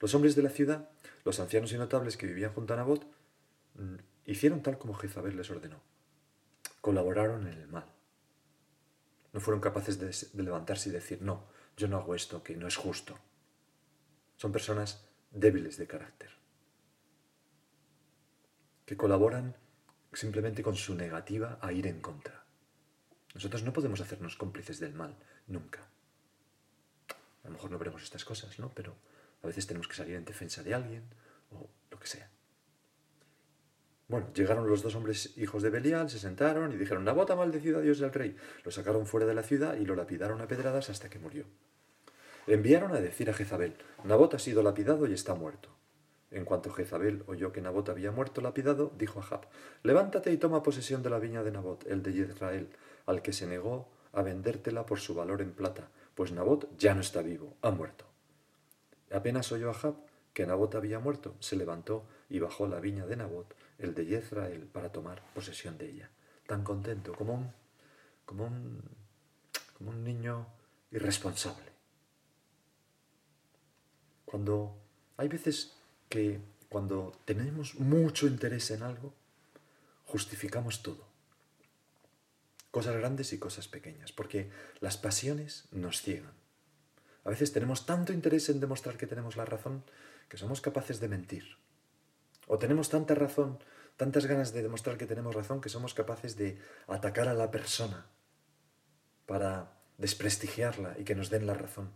Los 0.00 0.14
hombres 0.14 0.34
de 0.36 0.42
la 0.42 0.50
ciudad, 0.50 0.90
los 1.24 1.40
ancianos 1.40 1.72
y 1.72 1.78
notables 1.78 2.16
que 2.16 2.26
vivían 2.26 2.52
junto 2.52 2.74
a 2.74 2.76
Nabot, 2.76 3.06
hicieron 4.24 4.62
tal 4.62 4.78
como 4.78 4.94
Jezabel 4.94 5.36
les 5.36 5.50
ordenó. 5.50 5.80
Colaboraron 6.80 7.46
en 7.46 7.54
el 7.54 7.68
mal. 7.68 7.86
No 9.32 9.40
fueron 9.40 9.60
capaces 9.60 9.98
de 9.98 10.42
levantarse 10.42 10.88
y 10.88 10.92
decir, 10.92 11.22
no, 11.22 11.44
yo 11.76 11.88
no 11.88 11.98
hago 11.98 12.14
esto, 12.14 12.42
que 12.42 12.56
no 12.56 12.68
es 12.68 12.76
justo. 12.76 13.18
Son 14.36 14.52
personas 14.52 15.04
débiles 15.30 15.76
de 15.76 15.86
carácter, 15.86 16.30
que 18.86 18.96
colaboran 18.96 19.56
simplemente 20.12 20.62
con 20.62 20.76
su 20.76 20.94
negativa 20.94 21.58
a 21.60 21.72
ir 21.72 21.86
en 21.86 22.00
contra. 22.00 22.44
Nosotros 23.34 23.64
no 23.64 23.72
podemos 23.72 24.00
hacernos 24.00 24.36
cómplices 24.36 24.78
del 24.78 24.94
mal, 24.94 25.16
nunca. 25.48 25.80
A 27.42 27.48
lo 27.48 27.50
mejor 27.50 27.70
no 27.70 27.78
veremos 27.78 28.02
estas 28.02 28.24
cosas, 28.24 28.58
¿no? 28.58 28.72
Pero 28.72 28.94
a 29.42 29.46
veces 29.46 29.66
tenemos 29.66 29.88
que 29.88 29.96
salir 29.96 30.14
en 30.14 30.24
defensa 30.24 30.62
de 30.62 30.74
alguien 30.74 31.02
o 31.50 31.68
lo 31.90 31.98
que 31.98 32.06
sea. 32.06 32.30
Bueno, 34.06 34.26
llegaron 34.34 34.68
los 34.68 34.82
dos 34.82 34.94
hombres 34.94 35.36
hijos 35.38 35.62
de 35.62 35.70
Belial, 35.70 36.10
se 36.10 36.18
sentaron 36.18 36.72
y 36.72 36.76
dijeron, 36.76 37.04
Nabota 37.04 37.36
maldecida 37.36 37.78
a 37.78 37.80
Dios 37.80 38.02
al 38.02 38.12
rey. 38.12 38.36
Lo 38.64 38.70
sacaron 38.70 39.06
fuera 39.06 39.26
de 39.26 39.34
la 39.34 39.42
ciudad 39.42 39.76
y 39.76 39.86
lo 39.86 39.94
lapidaron 39.94 40.40
a 40.42 40.46
pedradas 40.46 40.90
hasta 40.90 41.08
que 41.08 41.18
murió. 41.18 41.44
Enviaron 42.46 42.92
a 42.92 43.00
decir 43.00 43.30
a 43.30 43.34
Jezabel, 43.34 43.76
Nabot 44.04 44.34
ha 44.34 44.38
sido 44.38 44.62
lapidado 44.62 45.06
y 45.06 45.14
está 45.14 45.34
muerto. 45.34 45.70
En 46.30 46.44
cuanto 46.44 46.70
Jezabel 46.70 47.22
oyó 47.26 47.52
que 47.52 47.62
Nabot 47.62 47.88
había 47.88 48.10
muerto 48.10 48.42
lapidado, 48.42 48.92
dijo 48.98 49.20
a 49.20 49.22
Jab, 49.22 49.46
levántate 49.82 50.30
y 50.32 50.36
toma 50.36 50.62
posesión 50.62 51.02
de 51.02 51.08
la 51.08 51.18
viña 51.18 51.42
de 51.42 51.52
Nabot, 51.52 51.86
el 51.86 52.02
de 52.02 52.10
Israel, 52.10 52.68
al 53.06 53.22
que 53.22 53.32
se 53.32 53.46
negó 53.46 53.88
a 54.12 54.22
vendértela 54.22 54.84
por 54.84 55.00
su 55.00 55.14
valor 55.14 55.40
en 55.40 55.52
plata, 55.52 55.88
Pues 56.14 56.32
Nabot 56.32 56.68
ya 56.76 56.94
no 56.94 57.00
está 57.00 57.22
vivo, 57.22 57.56
ha 57.62 57.70
muerto. 57.70 58.04
Apenas 59.10 59.50
oyó 59.52 59.70
Ahab 59.70 59.94
que 60.32 60.46
Nabot 60.46 60.74
había 60.74 60.98
muerto, 60.98 61.34
se 61.38 61.56
levantó 61.56 62.04
y 62.28 62.40
bajó 62.40 62.66
la 62.66 62.80
viña 62.80 63.06
de 63.06 63.16
Nabot, 63.16 63.54
el 63.78 63.94
de 63.94 64.06
Jezrael, 64.06 64.66
para 64.66 64.92
tomar 64.92 65.22
posesión 65.34 65.78
de 65.78 65.90
ella. 65.90 66.10
Tan 66.46 66.62
contento, 66.62 67.14
como 67.14 67.34
un, 67.34 67.52
como 68.24 68.44
un, 68.44 68.82
como 69.76 69.90
un 69.90 70.04
niño 70.04 70.46
irresponsable. 70.90 71.72
Cuando 74.24 74.76
hay 75.16 75.28
veces 75.28 75.76
que 76.08 76.40
cuando 76.68 77.12
tenemos 77.24 77.76
mucho 77.76 78.26
interés 78.26 78.70
en 78.70 78.82
algo, 78.82 79.14
justificamos 80.06 80.82
todo. 80.82 81.06
Cosas 82.70 82.96
grandes 82.96 83.32
y 83.32 83.38
cosas 83.38 83.68
pequeñas, 83.68 84.12
porque 84.12 84.50
las 84.80 84.96
pasiones 84.96 85.66
nos 85.70 86.02
ciegan. 86.02 86.32
A 87.24 87.30
veces 87.30 87.52
tenemos 87.52 87.86
tanto 87.86 88.12
interés 88.12 88.48
en 88.48 88.60
demostrar 88.60 88.96
que 88.96 89.06
tenemos 89.06 89.36
la 89.36 89.44
razón 89.44 89.84
que 90.28 90.36
somos 90.36 90.60
capaces 90.60 91.00
de 91.00 91.08
mentir. 91.08 91.56
O 92.46 92.58
tenemos 92.58 92.88
tanta 92.88 93.14
razón, 93.14 93.58
tantas 93.96 94.26
ganas 94.26 94.52
de 94.52 94.62
demostrar 94.62 94.98
que 94.98 95.06
tenemos 95.06 95.34
razón 95.34 95.60
que 95.60 95.68
somos 95.68 95.94
capaces 95.94 96.36
de 96.36 96.58
atacar 96.86 97.28
a 97.28 97.34
la 97.34 97.50
persona 97.50 98.06
para 99.26 99.72
desprestigiarla 99.98 100.96
y 100.98 101.04
que 101.04 101.14
nos 101.14 101.30
den 101.30 101.46
la 101.46 101.54
razón. 101.54 101.90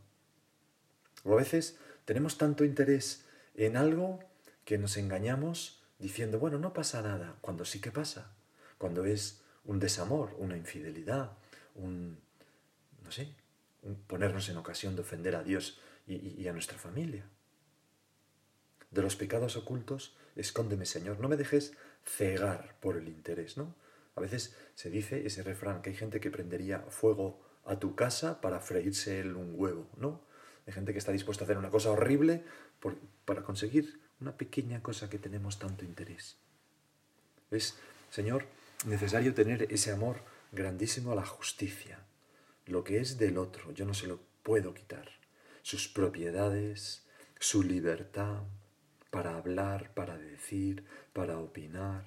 O 1.24 1.32
a 1.32 1.36
veces 1.36 1.78
tenemos 2.04 2.38
tanto 2.38 2.64
interés 2.64 3.26
en 3.54 3.76
algo 3.76 4.20
que 4.64 4.78
nos 4.78 4.96
engañamos 4.96 5.82
diciendo, 5.98 6.38
bueno, 6.38 6.58
no 6.58 6.72
pasa 6.72 7.02
nada, 7.02 7.36
cuando 7.40 7.64
sí 7.64 7.80
que 7.80 7.90
pasa, 7.90 8.30
cuando 8.78 9.04
es 9.04 9.42
un 9.64 9.80
desamor, 9.80 10.34
una 10.38 10.56
infidelidad, 10.56 11.32
un, 11.74 12.20
no 13.02 13.10
sé, 13.10 13.34
ponernos 14.06 14.48
en 14.48 14.56
ocasión 14.56 14.94
de 14.94 15.02
ofender 15.02 15.34
a 15.36 15.42
Dios 15.42 15.80
y, 16.06 16.40
y 16.40 16.48
a 16.48 16.52
nuestra 16.52 16.78
familia. 16.78 17.24
De 18.90 19.02
los 19.02 19.16
pecados 19.16 19.56
ocultos, 19.56 20.16
escóndeme, 20.38 20.86
Señor, 20.86 21.20
no 21.20 21.28
me 21.28 21.36
dejes 21.36 21.74
cegar 22.04 22.76
por 22.80 22.96
el 22.96 23.08
interés, 23.08 23.56
¿no? 23.56 23.74
A 24.14 24.20
veces 24.20 24.56
se 24.74 24.90
dice 24.90 25.26
ese 25.26 25.42
refrán 25.42 25.82
que 25.82 25.90
hay 25.90 25.96
gente 25.96 26.20
que 26.20 26.30
prendería 26.30 26.80
fuego 26.88 27.40
a 27.64 27.78
tu 27.78 27.94
casa 27.94 28.40
para 28.40 28.60
freírse 28.60 29.20
él 29.20 29.36
un 29.36 29.52
huevo, 29.54 29.88
¿no? 29.96 30.22
Hay 30.66 30.72
gente 30.72 30.92
que 30.92 30.98
está 30.98 31.12
dispuesta 31.12 31.44
a 31.44 31.46
hacer 31.46 31.58
una 31.58 31.70
cosa 31.70 31.90
horrible 31.90 32.44
para 33.24 33.42
conseguir 33.42 34.00
una 34.20 34.36
pequeña 34.36 34.82
cosa 34.82 35.08
que 35.08 35.18
tenemos 35.18 35.58
tanto 35.58 35.84
interés. 35.84 36.36
Es, 37.50 37.78
Señor, 38.10 38.44
necesario 38.86 39.34
tener 39.34 39.72
ese 39.72 39.92
amor 39.92 40.20
grandísimo 40.52 41.12
a 41.12 41.14
la 41.14 41.24
justicia. 41.24 42.00
Lo 42.66 42.84
que 42.84 42.98
es 42.98 43.18
del 43.18 43.38
otro, 43.38 43.72
yo 43.72 43.86
no 43.86 43.94
se 43.94 44.06
lo 44.06 44.20
puedo 44.42 44.74
quitar. 44.74 45.08
Sus 45.62 45.88
propiedades, 45.88 47.06
su 47.38 47.62
libertad 47.62 48.42
para 49.10 49.36
hablar, 49.36 49.92
para 49.94 50.18
decir, 50.18 50.84
para 51.12 51.38
opinar, 51.38 52.06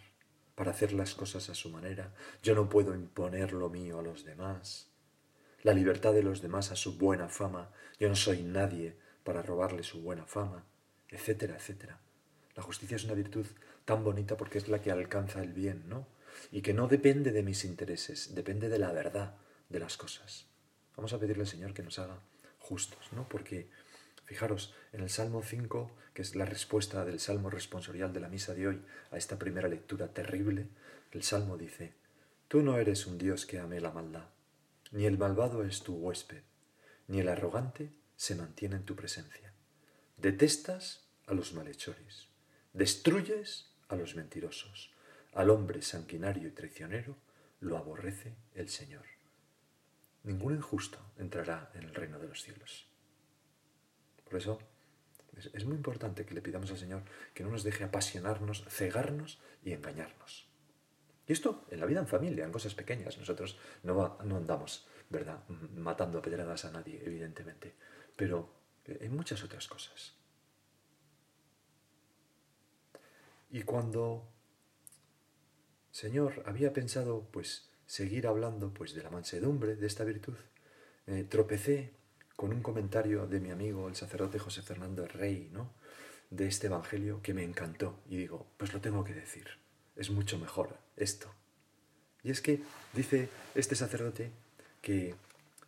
para 0.56 0.72
hacer 0.72 0.94
las 0.94 1.16
cosas 1.16 1.50
a 1.50 1.56
su 1.56 1.70
manera. 1.70 2.14
Yo 2.44 2.56
no 2.56 2.70
puedo 2.70 2.94
imponer 2.94 3.54
lo 3.54 3.70
mío 3.70 4.00
a 4.00 4.04
los 4.04 4.26
demás 4.26 4.92
la 5.64 5.74
libertad 5.74 6.14
de 6.14 6.24
los 6.24 6.42
demás 6.42 6.72
a 6.72 6.76
su 6.76 6.98
buena 6.98 7.30
fama, 7.30 7.70
yo 8.00 8.10
no 8.10 8.16
soy 8.16 8.42
nadie 8.42 8.96
para 9.24 9.42
robarle 9.42 9.84
su 9.84 10.02
buena 10.02 10.26
fama, 10.26 10.66
etcétera, 11.10 11.56
etcétera. 11.56 12.00
La 12.56 12.64
justicia 12.64 12.96
es 12.96 13.04
una 13.04 13.14
virtud 13.14 13.46
tan 13.86 14.04
bonita 14.04 14.38
porque 14.38 14.58
es 14.58 14.68
la 14.68 14.82
que 14.82 14.92
alcanza 14.92 15.42
el 15.42 15.54
bien, 15.54 15.84
¿no? 15.88 16.08
Y 16.52 16.62
que 16.62 16.74
no 16.74 16.88
depende 16.88 17.32
de 17.32 17.44
mis 17.44 17.64
intereses, 17.64 18.34
depende 18.34 18.70
de 18.70 18.80
la 18.80 18.92
verdad 18.92 19.36
de 19.70 19.80
las 19.80 19.98
cosas. 19.98 20.48
Vamos 20.96 21.14
a 21.14 21.20
pedirle 21.20 21.44
al 21.44 21.50
Señor 21.50 21.74
que 21.74 21.84
nos 21.84 22.00
haga 22.00 22.20
justos, 22.60 23.12
¿no? 23.12 23.28
Porque, 23.30 23.70
fijaros, 24.32 24.74
en 24.94 25.02
el 25.02 25.10
Salmo 25.10 25.44
5, 25.44 25.92
que 26.14 26.22
es 26.22 26.36
la 26.36 26.46
respuesta 26.46 27.06
del 27.06 27.20
Salmo 27.20 27.50
responsorial 27.50 28.14
de 28.14 28.20
la 28.20 28.30
misa 28.30 28.54
de 28.54 28.68
hoy 28.68 28.82
a 29.12 29.18
esta 29.18 29.38
primera 29.38 29.68
lectura 29.68 30.08
terrible, 30.08 30.68
el 31.12 31.24
Salmo 31.24 31.58
dice, 31.58 31.94
Tú 32.48 32.62
no 32.62 32.78
eres 32.78 33.08
un 33.08 33.18
Dios 33.18 33.46
que 33.46 33.60
ame 33.60 33.80
la 33.80 33.92
maldad 33.92 34.26
ni 34.92 35.06
el 35.06 35.18
malvado 35.18 35.64
es 35.64 35.84
tu 35.84 35.96
huésped, 35.96 36.44
ni 37.08 37.20
el 37.20 37.30
arrogante 37.30 37.92
se 38.16 38.36
mantiene 38.36 38.76
en 38.76 38.86
tu 38.86 38.96
presencia. 38.96 39.54
Detestas 40.18 41.08
a 41.28 41.34
los 41.34 41.54
malhechores, 41.54 42.28
destruyes 42.74 43.72
a 43.88 43.96
los 43.96 44.16
mentirosos, 44.16 44.94
al 45.34 45.50
hombre 45.50 45.82
sanguinario 45.82 46.50
y 46.50 46.52
traicionero 46.52 47.18
lo 47.62 47.78
aborrece 47.78 48.36
el 48.54 48.70
Señor. 48.70 49.06
Ningún 50.24 50.56
injusto 50.56 51.00
entrará 51.18 51.72
en 51.74 51.84
el 51.84 51.96
reino 51.96 52.20
de 52.20 52.28
los 52.28 52.44
cielos. 52.44 52.91
Por 54.32 54.40
eso 54.40 54.60
es, 55.36 55.66
muy 55.66 55.76
importante 55.76 56.26
que 56.26 56.34
le 56.34 56.42
pidamos 56.42 56.72
al 56.72 56.78
Señor 56.78 57.04
que 57.34 57.44
no 57.44 57.52
nos 57.52 57.64
deje 57.64 57.84
apasionarnos, 57.84 58.64
cegarnos 58.70 59.42
y 59.62 59.74
engañarnos. 59.74 60.48
Y 61.28 61.34
esto 61.34 61.66
en 61.70 61.82
la 61.82 61.86
vida 61.86 62.00
en 62.00 62.08
familia, 62.08 62.46
en 62.46 62.52
cosas 62.54 62.74
pequeñas. 62.74 63.18
Nosotros 63.18 63.60
no, 63.84 64.18
no 64.24 64.38
andamos, 64.38 64.88
¿verdad?, 65.10 65.44
matando 65.76 66.20
a 66.20 66.22
pedradas 66.22 66.64
a 66.64 66.72
nadie, 66.72 67.02
evidentemente. 67.06 67.76
Pero 68.16 68.56
en 68.86 69.14
muchas 69.14 69.44
otras 69.44 69.68
cosas. 69.68 70.14
Y 73.50 73.64
cuando 73.64 74.30
Señor 75.92 76.42
había 76.46 76.72
pensado, 76.72 77.28
pues, 77.32 77.70
seguir 77.86 78.28
hablando, 78.28 78.74
pues, 78.74 78.94
de 78.94 79.04
la 79.04 79.10
mansedumbre, 79.10 79.76
de 79.76 79.88
esta 79.88 80.06
virtud, 80.06 80.38
eh, 81.08 81.26
tropecé 81.26 82.01
con 82.42 82.54
un 82.54 82.64
comentario 82.64 83.28
de 83.28 83.40
mi 83.40 83.52
amigo, 83.52 83.88
el 83.88 83.96
sacerdote 83.96 84.40
José 84.40 84.64
Fernando 84.64 85.08
Rey, 85.08 85.52
¿no?, 85.54 85.70
de 86.32 86.48
este 86.48 86.66
Evangelio 86.66 87.22
que 87.22 87.36
me 87.36 87.44
encantó. 87.44 88.00
Y 88.10 88.18
digo, 88.18 88.48
pues 88.58 88.74
lo 88.74 88.82
tengo 88.82 89.04
que 89.04 89.14
decir 89.14 89.46
es 89.96 90.10
mucho 90.10 90.40
mejor 90.40 90.76
esto. 90.98 91.32
Y 92.24 92.32
es 92.32 92.42
que 92.42 92.64
dice 92.94 93.30
este 93.54 93.76
sacerdote 93.76 94.32
que 94.82 95.14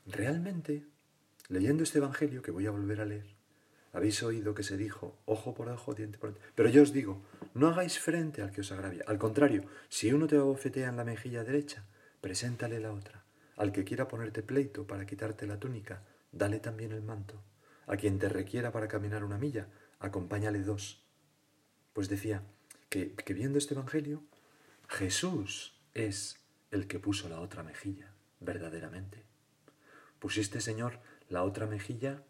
realmente, 0.08 0.84
leyendo 1.48 1.84
este 1.84 2.00
Evangelio 2.00 2.42
que 2.42 2.50
voy 2.50 2.66
a 2.66 2.72
volver 2.72 3.02
a 3.02 3.06
leer, 3.06 3.28
habéis 3.92 4.24
oído 4.24 4.56
que 4.56 4.64
se 4.64 4.76
dijo 4.76 5.16
ojo 5.26 5.54
por 5.54 5.70
ojo, 5.70 5.94
diente 5.94 6.18
por 6.18 6.32
diente. 6.32 6.50
Pero 6.56 6.70
yo 6.70 6.82
os 6.82 6.92
digo, 6.92 7.22
no 7.54 7.68
hagáis 7.68 8.00
frente 8.00 8.42
al 8.42 8.52
que 8.52 8.62
os 8.62 8.72
agravia. 8.72 9.04
Al 9.06 9.20
contrario, 9.20 9.64
si 9.90 10.12
uno 10.12 10.26
te 10.26 10.38
abofetea 10.38 10.90
en 10.90 10.98
la 10.98 11.04
mejilla 11.04 11.44
derecha, 11.44 11.86
preséntale 12.20 12.80
la 12.80 12.94
otra. 12.94 13.24
Al 13.58 13.72
que 13.72 13.84
quiera 13.84 14.08
ponerte 14.08 14.42
pleito 14.42 14.88
para 14.88 15.06
quitarte 15.06 15.46
la 15.46 15.60
túnica, 15.60 16.02
dale 16.34 16.60
también 16.60 16.92
el 16.92 17.02
manto. 17.02 17.42
A 17.88 17.96
quien 17.96 18.20
te 18.20 18.28
requiera 18.28 18.72
para 18.72 18.90
caminar 18.90 19.24
una 19.24 19.38
milla, 19.38 19.70
acompáñale 20.00 20.60
dos. 20.64 21.06
Pues 21.94 22.10
decía, 22.10 22.44
que, 22.90 23.34
viendo 23.34 23.58
este 23.58 23.74
Evangelio, 23.74 24.24
Jesús 24.88 25.80
es 25.94 26.40
el 26.70 26.88
que 26.88 27.00
puso 27.00 27.28
la 27.28 27.40
otra 27.40 27.64
mejilla, 27.64 28.14
verdaderamente. 28.40 29.24
Pusiste, 30.20 30.62
Señor, 30.62 31.00
la 31.28 31.44
otra 31.44 31.66
mejilla 31.66 32.24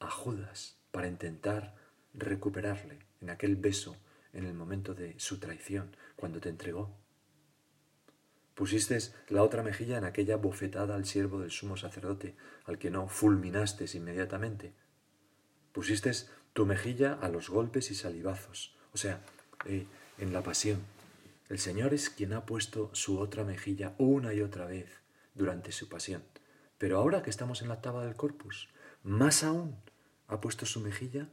a 0.00 0.10
Judas 0.10 0.78
para 0.90 1.06
intentar 1.06 1.76
recuperarle 2.12 2.98
en 3.20 3.30
aquel 3.30 3.54
beso 3.54 3.96
en 4.32 4.46
el 4.46 4.54
momento 4.54 4.94
de 4.94 5.14
su 5.18 5.38
traición, 5.38 5.96
cuando 6.16 6.40
te 6.40 6.48
entregó. 6.48 7.03
Pusiste 8.54 8.98
la 9.28 9.42
otra 9.42 9.62
mejilla 9.62 9.98
en 9.98 10.04
aquella 10.04 10.36
bofetada 10.36 10.94
al 10.94 11.06
siervo 11.06 11.40
del 11.40 11.50
sumo 11.50 11.76
sacerdote, 11.76 12.36
al 12.64 12.78
que 12.78 12.90
no 12.90 13.08
fulminaste 13.08 13.84
inmediatamente. 13.94 14.72
Pusiste 15.72 16.12
tu 16.52 16.64
mejilla 16.64 17.14
a 17.14 17.28
los 17.28 17.50
golpes 17.50 17.90
y 17.90 17.96
salivazos, 17.96 18.76
o 18.92 18.96
sea, 18.96 19.20
eh, 19.66 19.86
en 20.18 20.32
la 20.32 20.42
pasión. 20.42 20.80
El 21.48 21.58
Señor 21.58 21.92
es 21.92 22.10
quien 22.10 22.32
ha 22.32 22.46
puesto 22.46 22.90
su 22.92 23.18
otra 23.18 23.44
mejilla 23.44 23.94
una 23.98 24.32
y 24.32 24.40
otra 24.40 24.66
vez 24.66 24.88
durante 25.34 25.72
su 25.72 25.88
pasión. 25.88 26.22
Pero 26.78 26.98
ahora 26.98 27.22
que 27.22 27.30
estamos 27.30 27.60
en 27.60 27.68
la 27.68 27.74
octava 27.74 28.04
del 28.04 28.14
corpus, 28.14 28.68
más 29.02 29.42
aún 29.42 29.76
ha 30.28 30.40
puesto 30.40 30.64
su 30.64 30.80
mejilla 30.80 31.28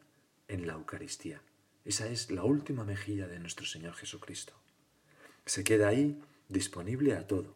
en 0.48 0.66
la 0.66 0.74
Eucaristía. 0.74 1.42
Esa 1.86 2.08
es 2.08 2.32
la 2.32 2.44
última 2.44 2.84
mejilla 2.84 3.28
de 3.28 3.40
nuestro 3.40 3.66
Señor 3.66 3.94
Jesucristo. 3.94 4.54
Se 5.46 5.64
queda 5.64 5.88
ahí 5.88 6.22
disponible 6.52 7.16
a 7.16 7.26
todo. 7.28 7.56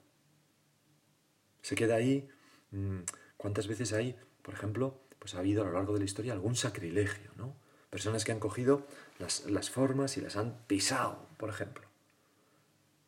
Se 1.61 1.75
queda 1.75 1.95
ahí, 1.95 2.27
mm, 2.71 2.99
¿cuántas 3.37 3.67
veces 3.67 3.93
hay, 3.93 4.15
por 4.41 4.53
ejemplo, 4.53 5.01
pues 5.19 5.35
ha 5.35 5.39
habido 5.39 5.63
a 5.63 5.65
lo 5.65 5.73
largo 5.73 5.93
de 5.93 5.99
la 5.99 6.05
historia 6.05 6.33
algún 6.33 6.55
sacrilegio, 6.55 7.31
¿no? 7.35 7.55
Personas 7.89 8.25
que 8.25 8.31
han 8.31 8.39
cogido 8.39 8.85
las, 9.19 9.69
formas 9.69 10.17
y 10.17 10.21
las 10.21 10.35
han 10.35 10.65
pisado, 10.67 11.27
por 11.37 11.49
ejemplo. 11.49 11.87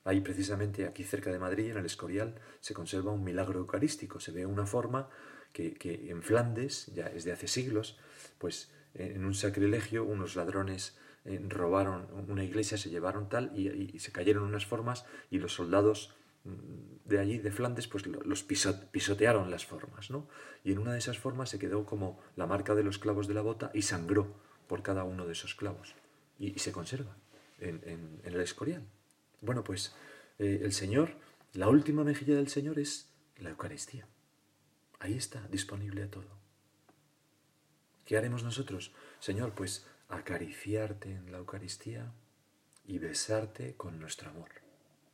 Ahí 0.04 0.22
precisamente 0.22 0.86
aquí 0.86 1.04
cerca 1.04 1.32
de 1.32 1.40
Madrid, 1.40 1.72
en 1.72 1.78
el 1.78 1.86
Escorial, 1.86 2.36
se 2.62 2.74
conserva 2.74 3.12
un 3.12 3.24
milagro 3.24 3.60
eucarístico. 3.60 4.20
Se 4.20 4.32
ve 4.32 4.46
una 4.46 4.66
forma 4.66 5.10
que, 5.52 5.76
en 6.10 6.24
Flandes, 6.24 6.88
ya 6.96 7.08
es 7.08 7.26
de 7.26 7.34
hace 7.34 7.48
siglos, 7.48 8.00
pues 8.38 8.72
en 8.94 9.26
un 9.26 9.36
sacrilegio 9.36 10.06
unos 10.06 10.36
ladrones 10.36 10.98
eh, 11.28 11.46
robaron 11.50 12.08
una 12.30 12.46
iglesia, 12.46 12.78
se 12.78 12.90
llevaron 12.90 13.28
tal 13.28 13.52
y, 13.54 14.00
se 14.00 14.14
cayeron 14.14 14.44
unas 14.44 14.66
formas 14.66 15.06
y 15.30 15.40
los 15.40 15.54
soldados 15.54 16.16
mm, 16.46 17.10
de 17.10 17.20
allí, 17.20 17.38
de 17.38 17.52
Flandes, 17.52 17.90
pues 17.90 18.08
los 18.08 18.44
pisotearon 18.44 19.52
las 19.52 19.66
formas, 19.66 20.10
¿no? 20.10 20.30
Y 20.64 20.72
en 20.72 20.80
una 20.80 20.94
de 20.94 21.00
esas 21.00 21.18
formas 21.20 21.50
se 21.50 21.60
quedó 21.60 21.86
como 21.86 22.18
la 22.38 22.48
marca 22.48 22.76
de 22.76 22.84
los 22.84 22.98
clavos 22.98 23.28
de 23.28 23.34
la 23.34 23.42
bota 23.42 23.72
y 23.74 23.82
sangró 23.82 24.34
por 24.68 24.84
cada 24.84 25.04
uno 25.04 25.26
de 25.26 25.34
esos 25.34 25.54
clavos. 25.54 25.96
Y, 26.40 26.58
se 26.60 26.72
conserva 26.72 27.18
en, 27.60 28.22
el 28.24 28.40
escorial. 28.40 28.84
Bueno, 29.42 29.66
pues 29.66 29.96
eh, 30.40 30.62
el 30.64 30.72
Señor, 30.72 31.12
la 31.54 31.68
última 31.68 32.06
mejilla 32.06 32.36
del 32.36 32.48
Señor 32.48 32.80
es 32.80 33.10
la 33.38 33.50
Eucaristía. 33.50 34.08
Ahí 35.00 35.16
está, 35.16 35.46
disponible 35.50 36.04
a 36.04 36.10
todo. 36.10 36.38
¿Qué 38.06 38.18
haremos 38.18 38.44
nosotros? 38.44 38.94
Señor, 39.20 39.52
pues 39.54 39.86
acariciarte 40.10 41.12
en 41.12 41.32
la 41.32 41.40
Eucaristía 41.40 42.12
y 42.86 43.00
besarte 43.00 43.76
con 43.76 44.00
nuestro 44.00 44.30
amor. 44.30 44.50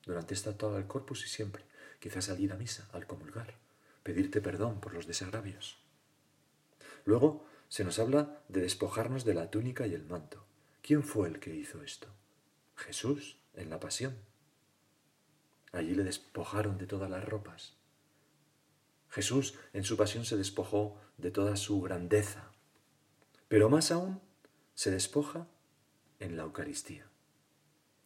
Durante 0.05 0.33
esta 0.33 0.57
toda 0.57 0.79
el 0.79 0.87
corpus 0.87 1.25
y 1.25 1.29
siempre. 1.29 1.63
Quizás 1.99 2.29
al 2.29 2.39
ir 2.39 2.51
a 2.51 2.57
misa, 2.57 2.87
al 2.91 3.07
comulgar, 3.07 3.55
pedirte 4.03 4.41
perdón 4.41 4.81
por 4.81 4.93
los 4.93 5.07
desagravios. 5.07 5.79
Luego 7.05 7.45
se 7.69 7.83
nos 7.83 7.97
habla 7.99 8.41
de 8.49 8.61
despojarnos 8.61 9.23
de 9.25 9.33
la 9.33 9.49
túnica 9.49 9.87
y 9.87 9.93
el 9.93 10.03
manto. 10.03 10.45
¿Quién 10.81 11.03
fue 11.03 11.29
el 11.29 11.39
que 11.39 11.55
hizo 11.55 11.81
esto? 11.81 12.07
Jesús, 12.75 13.37
en 13.55 13.69
la 13.69 13.79
pasión. 13.79 14.15
Allí 15.71 15.95
le 15.95 16.03
despojaron 16.03 16.77
de 16.77 16.85
todas 16.85 17.09
las 17.09 17.23
ropas. 17.23 17.75
Jesús 19.09 19.55
en 19.73 19.83
su 19.83 19.95
pasión 19.95 20.25
se 20.25 20.37
despojó 20.37 20.99
de 21.17 21.31
toda 21.31 21.55
su 21.55 21.81
grandeza, 21.81 22.51
pero 23.47 23.69
más 23.69 23.91
aún 23.91 24.19
se 24.75 24.91
despoja 24.91 25.47
en 26.19 26.37
la 26.37 26.43
Eucaristía. 26.43 27.05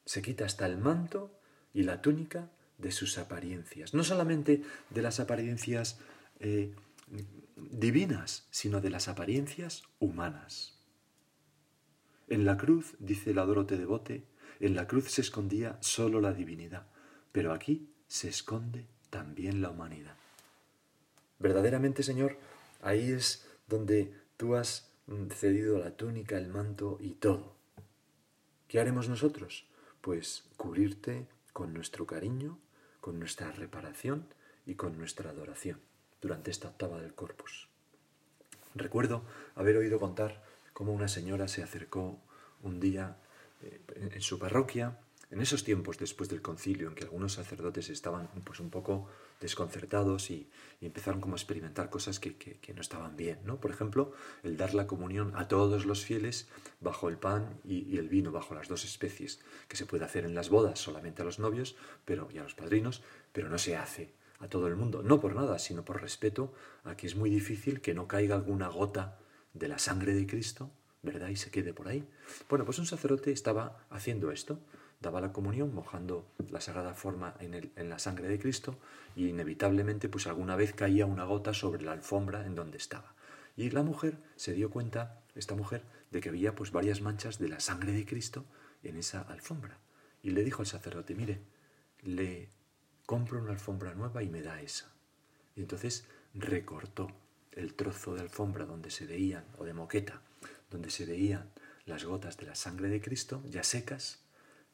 Se 0.05 0.21
quita 0.21 0.45
hasta 0.45 0.65
el 0.65 0.77
manto 0.77 1.31
y 1.73 1.83
la 1.83 2.01
túnica 2.01 2.49
de 2.77 2.91
sus 2.91 3.17
apariencias, 3.17 3.93
no 3.93 4.03
solamente 4.03 4.63
de 4.89 5.01
las 5.01 5.19
apariencias 5.19 5.99
eh, 6.39 6.73
divinas, 7.55 8.47
sino 8.51 8.81
de 8.81 8.89
las 8.89 9.07
apariencias 9.07 9.83
humanas. 9.99 10.77
En 12.27 12.45
la 12.45 12.57
cruz, 12.57 12.95
dice 12.99 13.33
la 13.33 13.45
Dorote 13.45 13.77
de 13.77 13.85
Bote, 13.85 14.25
en 14.59 14.75
la 14.75 14.87
cruz 14.87 15.11
se 15.11 15.21
escondía 15.21 15.77
solo 15.81 16.19
la 16.19 16.33
divinidad, 16.33 16.87
pero 17.31 17.53
aquí 17.53 17.89
se 18.07 18.29
esconde 18.29 18.85
también 19.09 19.61
la 19.61 19.69
humanidad. 19.69 20.15
Verdaderamente, 21.39 22.03
Señor, 22.03 22.37
ahí 22.81 23.11
es 23.11 23.47
donde 23.67 24.13
tú 24.37 24.55
has 24.55 24.91
cedido 25.29 25.79
la 25.79 25.95
túnica, 25.95 26.37
el 26.37 26.47
manto 26.47 26.97
y 26.99 27.11
todo. 27.11 27.55
¿Qué 28.67 28.79
haremos 28.79 29.07
nosotros? 29.07 29.65
Pues 30.01 30.45
cubrirte 30.57 31.27
con 31.53 31.73
nuestro 31.73 32.05
cariño, 32.05 32.59
con 32.99 33.19
nuestra 33.19 33.51
reparación 33.51 34.27
y 34.65 34.75
con 34.75 34.97
nuestra 34.97 35.29
adoración 35.29 35.79
durante 36.21 36.51
esta 36.51 36.67
octava 36.67 36.99
del 37.01 37.13
corpus. 37.13 37.69
Recuerdo 38.75 39.23
haber 39.55 39.77
oído 39.77 39.99
contar 39.99 40.43
cómo 40.73 40.93
una 40.93 41.07
señora 41.07 41.47
se 41.47 41.63
acercó 41.63 42.19
un 42.61 42.79
día 42.79 43.17
eh, 43.63 43.81
en 43.95 44.21
su 44.21 44.37
parroquia 44.37 44.99
en 45.29 45.41
esos 45.41 45.63
tiempos 45.63 45.97
después 45.97 46.29
del 46.29 46.41
concilio, 46.41 46.87
en 46.87 46.95
que 46.95 47.03
algunos 47.03 47.33
sacerdotes 47.33 47.89
estaban 47.89 48.29
pues, 48.43 48.59
un 48.59 48.69
poco 48.69 49.09
desconcertados 49.39 50.31
y, 50.31 50.49
empezaron 50.79 51.21
como 51.21 51.33
a 51.33 51.37
experimentar 51.37 51.89
cosas 51.89 52.19
que, 52.19 52.73
no 52.75 52.81
estaban 52.81 53.15
bien, 53.15 53.39
¿no? 53.43 53.59
Por 53.59 53.71
ejemplo, 53.71 54.13
el 54.43 54.57
dar 54.57 54.75
la 54.75 54.85
comunión 54.85 55.33
a 55.35 55.47
todos 55.47 55.85
los 55.85 56.05
fieles 56.05 56.47
bajo 56.79 57.09
el 57.09 57.17
pan 57.17 57.59
y, 57.63 57.97
el 57.97 58.09
vino, 58.09 58.31
bajo 58.31 58.53
las 58.53 58.67
dos 58.67 58.85
especies, 58.85 59.39
que 59.67 59.77
se 59.77 59.85
puede 59.85 60.05
hacer 60.05 60.25
en 60.25 60.35
las 60.35 60.49
bodas 60.49 60.79
solamente 60.79 61.21
a 61.21 61.25
los 61.25 61.39
novios 61.39 61.75
pero, 62.05 62.29
y 62.31 62.37
a 62.37 62.43
los 62.43 62.53
padrinos, 62.53 63.01
pero 63.31 63.49
no 63.49 63.57
se 63.57 63.75
hace 63.75 64.13
a 64.39 64.47
todo 64.47 64.67
el 64.67 64.75
mundo, 64.75 65.01
no 65.01 65.19
por 65.19 65.35
nada, 65.35 65.57
sino 65.57 65.83
por 65.83 66.01
respeto 66.01 66.53
a 66.83 66.95
que 66.95 67.07
es 67.07 67.15
muy 67.15 67.29
difícil 67.29 67.81
que 67.81 67.93
no 67.93 68.07
caiga 68.07 68.35
alguna 68.35 68.67
gota 68.67 69.17
de 69.53 69.67
la 69.67 69.79
sangre 69.79 70.13
de 70.13 70.27
Cristo, 70.27 70.71
¿verdad? 71.01 71.29
Y 71.29 71.35
se 71.35 71.51
quede 71.51 71.73
por 71.73 71.87
ahí. 71.87 72.07
Bueno, 72.49 72.65
pues 72.65 72.79
un 72.79 72.85
sacerdote 72.85 73.31
estaba 73.31 73.85
haciendo 73.89 74.31
esto, 74.31 74.59
daba 74.99 75.21
la 75.21 75.31
comunión 75.31 75.73
mojando 75.73 76.27
la 76.49 76.61
sagrada 76.61 76.93
forma 76.93 77.35
en, 77.39 77.89
la 77.89 77.99
sangre 77.99 78.27
de 78.27 78.39
Cristo 78.39 78.77
y 79.15 79.27
inevitablemente 79.27 80.09
pues 80.09 80.27
alguna 80.27 80.55
vez 80.55 80.73
caía 80.73 81.05
una 81.05 81.25
gota 81.25 81.53
sobre 81.53 81.83
la 81.83 81.91
alfombra 81.91 82.45
en 82.45 82.55
donde 82.55 82.77
estaba. 82.77 83.13
Y 83.55 83.69
la 83.69 83.83
mujer 83.83 84.17
se 84.35 84.53
dio 84.53 84.69
cuenta, 84.69 85.21
esta 85.35 85.55
mujer, 85.55 85.83
de 86.11 86.21
que 86.21 86.29
había 86.29 86.55
pues 86.55 86.71
varias 86.71 87.01
manchas 87.01 87.39
de 87.39 87.49
la 87.49 87.59
sangre 87.59 87.91
de 87.91 88.05
Cristo 88.05 88.45
en 88.83 88.97
esa 88.97 89.21
alfombra. 89.21 89.77
Y 90.23 90.31
le 90.31 90.43
dijo 90.43 90.61
al 90.61 90.67
sacerdote, 90.67 91.15
mire, 91.15 91.41
le 92.01 92.49
compro 93.05 93.39
una 93.41 93.51
alfombra 93.51 93.93
nueva 93.93 94.23
y 94.23 94.29
me 94.29 94.41
da 94.41 94.61
esa. 94.61 94.91
Y 95.55 95.61
entonces 95.61 96.05
recortó 96.33 97.11
el 97.51 97.73
trozo 97.73 98.13
de 98.13 98.21
alfombra 98.21 98.65
donde 98.65 98.91
se 98.91 99.07
veían, 99.07 99.45
o 99.57 99.65
de 99.65 99.73
moqueta, 99.73 100.21
donde 100.69 100.91
se 100.91 101.05
veían 101.05 101.49
las 101.85 102.03
gotas 102.03 102.37
de 102.37 102.45
la 102.45 102.55
sangre 102.55 102.89
de 102.89 103.01
Cristo, 103.01 103.41
ya 103.49 103.63
secas, 103.63 104.19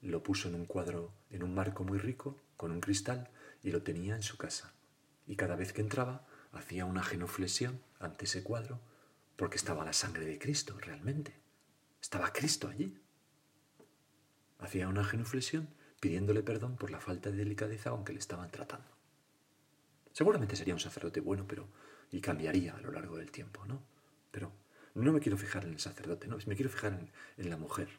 lo 0.10 0.24
puso 0.24 0.50
en 0.50 0.56
un 0.56 0.66
cuadro, 0.66 1.14
en 1.30 1.44
un 1.44 1.54
marco 1.54 1.84
muy 1.84 1.98
rico, 1.98 2.42
con 2.58 2.72
un 2.72 2.82
cristal, 2.82 3.30
y 3.62 3.72
lo 3.72 3.84
tenía 3.84 4.16
en 4.16 4.24
su 4.24 4.38
casa. 4.38 4.74
Y 5.26 5.36
cada 5.36 5.56
vez 5.56 5.74
que 5.74 5.82
entraba, 5.82 6.26
hacía 6.52 6.86
una 6.86 7.04
genuflexión 7.04 7.82
ante 8.00 8.26
ese 8.26 8.44
cuadro, 8.44 8.82
porque 9.36 9.58
estaba 9.58 9.86
la 9.86 9.94
sangre 9.94 10.26
de 10.26 10.38
Cristo 10.38 10.78
realmente. 10.80 11.40
Estaba 12.02 12.34
Cristo 12.34 12.68
allí. 12.68 13.00
Hacía 14.60 14.88
una 14.88 15.04
genuflexión 15.04 15.70
pidiéndole 16.00 16.44
perdón 16.44 16.76
por 16.76 16.92
la 16.92 17.00
falta 17.00 17.32
de 17.32 17.38
delicadeza 17.38 17.92
con 17.92 18.04
que 18.04 18.14
le 18.14 18.20
estaban 18.20 18.52
tratando. 18.52 18.90
Seguramente 20.12 20.56
sería 20.56 20.74
un 20.74 20.80
sacerdote 20.80 21.22
bueno, 21.22 21.46
pero 21.48 21.68
y 22.12 22.22
cambiaría 22.22 22.76
a 22.76 22.82
lo 22.82 22.92
largo 22.92 23.18
del 23.18 23.32
tiempo, 23.32 23.66
¿no? 23.66 23.82
Pero 24.32 24.52
no 24.94 25.12
me 25.12 25.20
quiero 25.20 25.38
fijar 25.38 25.64
en 25.64 25.72
el 25.72 25.80
sacerdote, 25.80 26.28
no, 26.28 26.38
me 26.46 26.56
quiero 26.56 26.70
fijar 26.70 26.94
en, 26.94 27.10
en 27.38 27.50
la 27.50 27.58
mujer, 27.58 27.90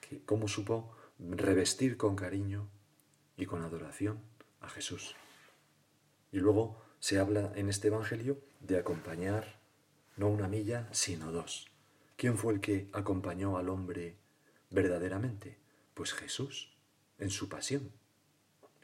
que 0.00 0.22
cómo 0.24 0.48
supo 0.48 0.94
revestir 1.18 1.96
con 1.96 2.16
cariño 2.16 2.68
y 3.36 3.46
con 3.46 3.62
adoración 3.62 4.20
a 4.60 4.68
Jesús. 4.68 5.14
Y 6.30 6.38
luego 6.38 6.82
se 7.00 7.18
habla 7.18 7.52
en 7.54 7.68
este 7.68 7.88
Evangelio 7.88 8.40
de 8.60 8.78
acompañar 8.78 9.60
no 10.16 10.28
una 10.28 10.48
milla, 10.48 10.88
sino 10.92 11.32
dos. 11.32 11.68
¿Quién 12.16 12.38
fue 12.38 12.54
el 12.54 12.60
que 12.60 12.88
acompañó 12.92 13.56
al 13.56 13.68
hombre 13.68 14.16
verdaderamente? 14.70 15.58
Pues 15.94 16.12
Jesús, 16.12 16.76
en 17.18 17.30
su 17.30 17.48
pasión. 17.48 17.90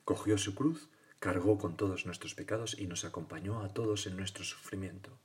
Cogió 0.05 0.39
su 0.39 0.55
cruz, 0.55 0.89
cargó 1.19 1.59
con 1.59 1.77
todos 1.77 2.07
nuestros 2.07 2.35
pecados 2.35 2.79
y 2.79 2.87
nos 2.87 3.05
acompañó 3.05 3.63
a 3.63 3.73
todos 3.73 4.07
en 4.07 4.17
nuestro 4.17 4.45
sufrimiento. 4.45 5.19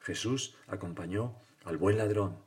Jesús 0.00 0.56
acompañó 0.66 1.36
al 1.64 1.76
buen 1.76 1.96
ladrón, 1.96 2.38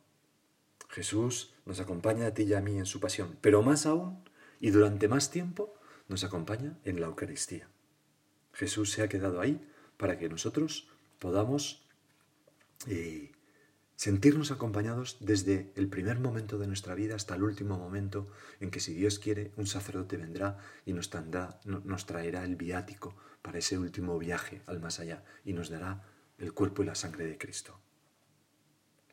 Jesús 0.90 1.55
nos 1.66 1.80
acompaña 1.80 2.28
a 2.28 2.34
ti 2.34 2.44
y 2.44 2.54
a 2.54 2.62
mí 2.62 2.78
en 2.78 2.86
su 2.86 3.00
pasión, 3.00 3.38
pero 3.42 3.62
más 3.62 3.86
aún 3.86 4.24
y 4.60 4.70
durante 4.70 5.08
más 5.08 5.32
tiempo 5.32 5.74
nos 6.08 6.24
acompaña 6.24 6.78
en 6.84 7.02
la 7.02 7.08
Eucaristía. 7.08 7.68
Jesús 8.54 8.92
se 8.92 9.02
ha 9.02 9.10
quedado 9.10 9.42
ahí 9.42 9.68
para 9.98 10.18
que 10.18 10.30
nosotros 10.30 10.88
podamos 11.20 11.86
eh, 12.88 13.32
sentirnos 13.96 14.52
acompañados 14.52 15.18
desde 15.20 15.72
el 15.76 15.88
primer 15.88 16.20
momento 16.20 16.58
de 16.58 16.68
nuestra 16.68 16.96
vida 16.96 17.16
hasta 17.16 17.36
el 17.36 17.44
último 17.44 17.78
momento 17.78 18.28
en 18.60 18.70
que 18.70 18.80
si 18.80 18.94
Dios 18.94 19.20
quiere 19.20 19.52
un 19.56 19.68
sacerdote 19.68 20.18
vendrá 20.18 20.60
y 20.86 20.94
nos, 20.94 21.10
nos 21.66 22.06
traerá 22.06 22.44
el 22.44 22.56
viático 22.56 23.16
para 23.42 23.60
ese 23.60 23.78
último 23.78 24.18
viaje 24.20 24.62
al 24.68 24.80
más 24.80 25.00
allá 25.00 25.24
y 25.44 25.54
nos 25.54 25.70
dará 25.70 26.04
el 26.38 26.54
cuerpo 26.54 26.84
y 26.84 26.86
la 26.86 26.96
sangre 26.96 27.26
de 27.26 27.38
Cristo. 27.38 27.80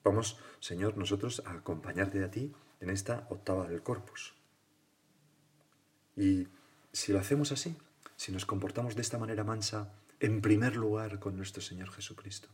Vamos, 0.05 0.39
Señor, 0.61 0.97
nosotros 0.97 1.43
a 1.47 1.53
acompañarte 1.53 2.25
a 2.25 2.31
ti 2.31 2.53
en 2.81 2.91
esta 2.91 3.27
octava 3.31 3.69
del 3.69 3.83
corpus. 3.83 4.35
Y 6.17 6.49
si 6.93 7.13
lo 7.13 7.21
hacemos 7.21 7.53
así, 7.53 7.77
si 8.17 8.33
nos 8.33 8.45
comportamos 8.45 8.95
de 8.97 9.03
esta 9.03 9.19
manera 9.19 9.45
mansa, 9.45 9.93
en 10.21 10.41
primer 10.41 10.77
lugar 10.77 11.19
con 11.19 11.37
nuestro 11.37 11.63
Señor 11.63 11.91
Jesucristo, 11.91 12.49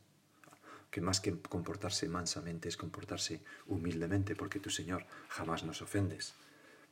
que 0.90 1.00
más 1.00 1.20
que 1.20 1.38
comportarse 1.38 2.08
mansamente 2.08 2.68
es 2.68 2.76
comportarse 2.76 3.42
humildemente, 3.66 4.36
porque 4.36 4.60
tu 4.60 4.70
Señor 4.70 5.04
jamás 5.28 5.64
nos 5.64 5.82
ofendes, 5.82 6.34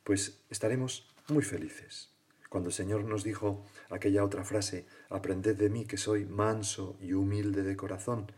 pues 0.03 0.39
estaremos 0.49 1.09
muy 1.29 1.43
felices. 1.43 2.09
Cuando 2.49 2.69
el 2.69 2.73
Señor 2.73 3.03
nos 3.03 3.23
dijo 3.23 3.65
aquella 3.89 4.23
otra 4.23 4.43
frase, 4.43 4.85
aprended 5.09 5.57
de 5.57 5.69
mí 5.69 5.85
que 5.85 5.97
soy 5.97 6.25
manso 6.25 6.97
y 7.01 7.13
humilde 7.13 7.63
de 7.63 7.75
corazón, 7.75 8.31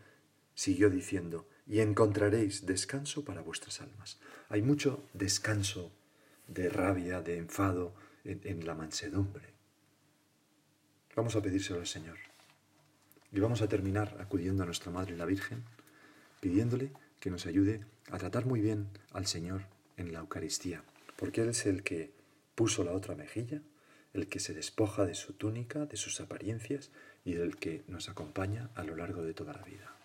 siguió 0.54 0.90
diciendo, 0.90 1.46
y 1.70 1.80
encontraréis 1.80 2.66
descanso 2.66 3.24
para 3.24 3.42
vuestras 3.42 3.80
almas. 3.80 4.18
Hay 4.48 4.60
mucho 4.60 5.04
descanso 5.12 5.92
de 6.48 6.68
rabia, 6.68 7.22
de 7.22 7.38
enfado 7.38 7.94
en, 8.24 8.66
la 8.66 8.74
mansedumbre. 8.74 9.54
Vamos 11.14 11.36
a 11.36 11.42
pedírselo 11.42 11.78
al 11.78 11.86
Señor. 11.86 12.18
Y 13.30 13.38
vamos 13.38 13.62
a 13.62 13.68
terminar 13.68 14.16
acudiendo 14.18 14.64
a 14.64 14.66
nuestra 14.66 14.90
Madre 14.90 15.16
la 15.16 15.26
Virgen, 15.26 15.62
pidiéndole 16.40 16.90
que 17.20 17.30
nos 17.30 17.46
ayude 17.46 17.86
a 18.10 18.18
tratar 18.18 18.46
muy 18.46 18.60
bien 18.60 18.88
al 19.12 19.28
Señor 19.28 19.62
en 19.96 20.12
la 20.12 20.18
Eucaristía, 20.18 20.82
porque 21.14 21.42
Él 21.42 21.50
es 21.50 21.66
el 21.66 21.84
que 21.84 22.10
puso 22.56 22.82
la 22.82 22.92
otra 22.92 23.14
mejilla, 23.14 23.62
el 24.12 24.26
que 24.26 24.40
se 24.40 24.54
despoja 24.54 25.06
de 25.06 25.14
su 25.14 25.34
túnica, 25.34 25.86
de 25.86 25.96
sus 25.96 26.20
apariencias 26.20 26.90
y 27.24 27.34
del 27.34 27.56
que 27.58 27.84
nos 27.86 28.08
acompaña 28.08 28.70
a 28.74 28.82
lo 28.82 28.96
largo 28.96 29.22
de 29.22 29.34
toda 29.34 29.52
la 29.52 29.62
vida. 29.62 29.99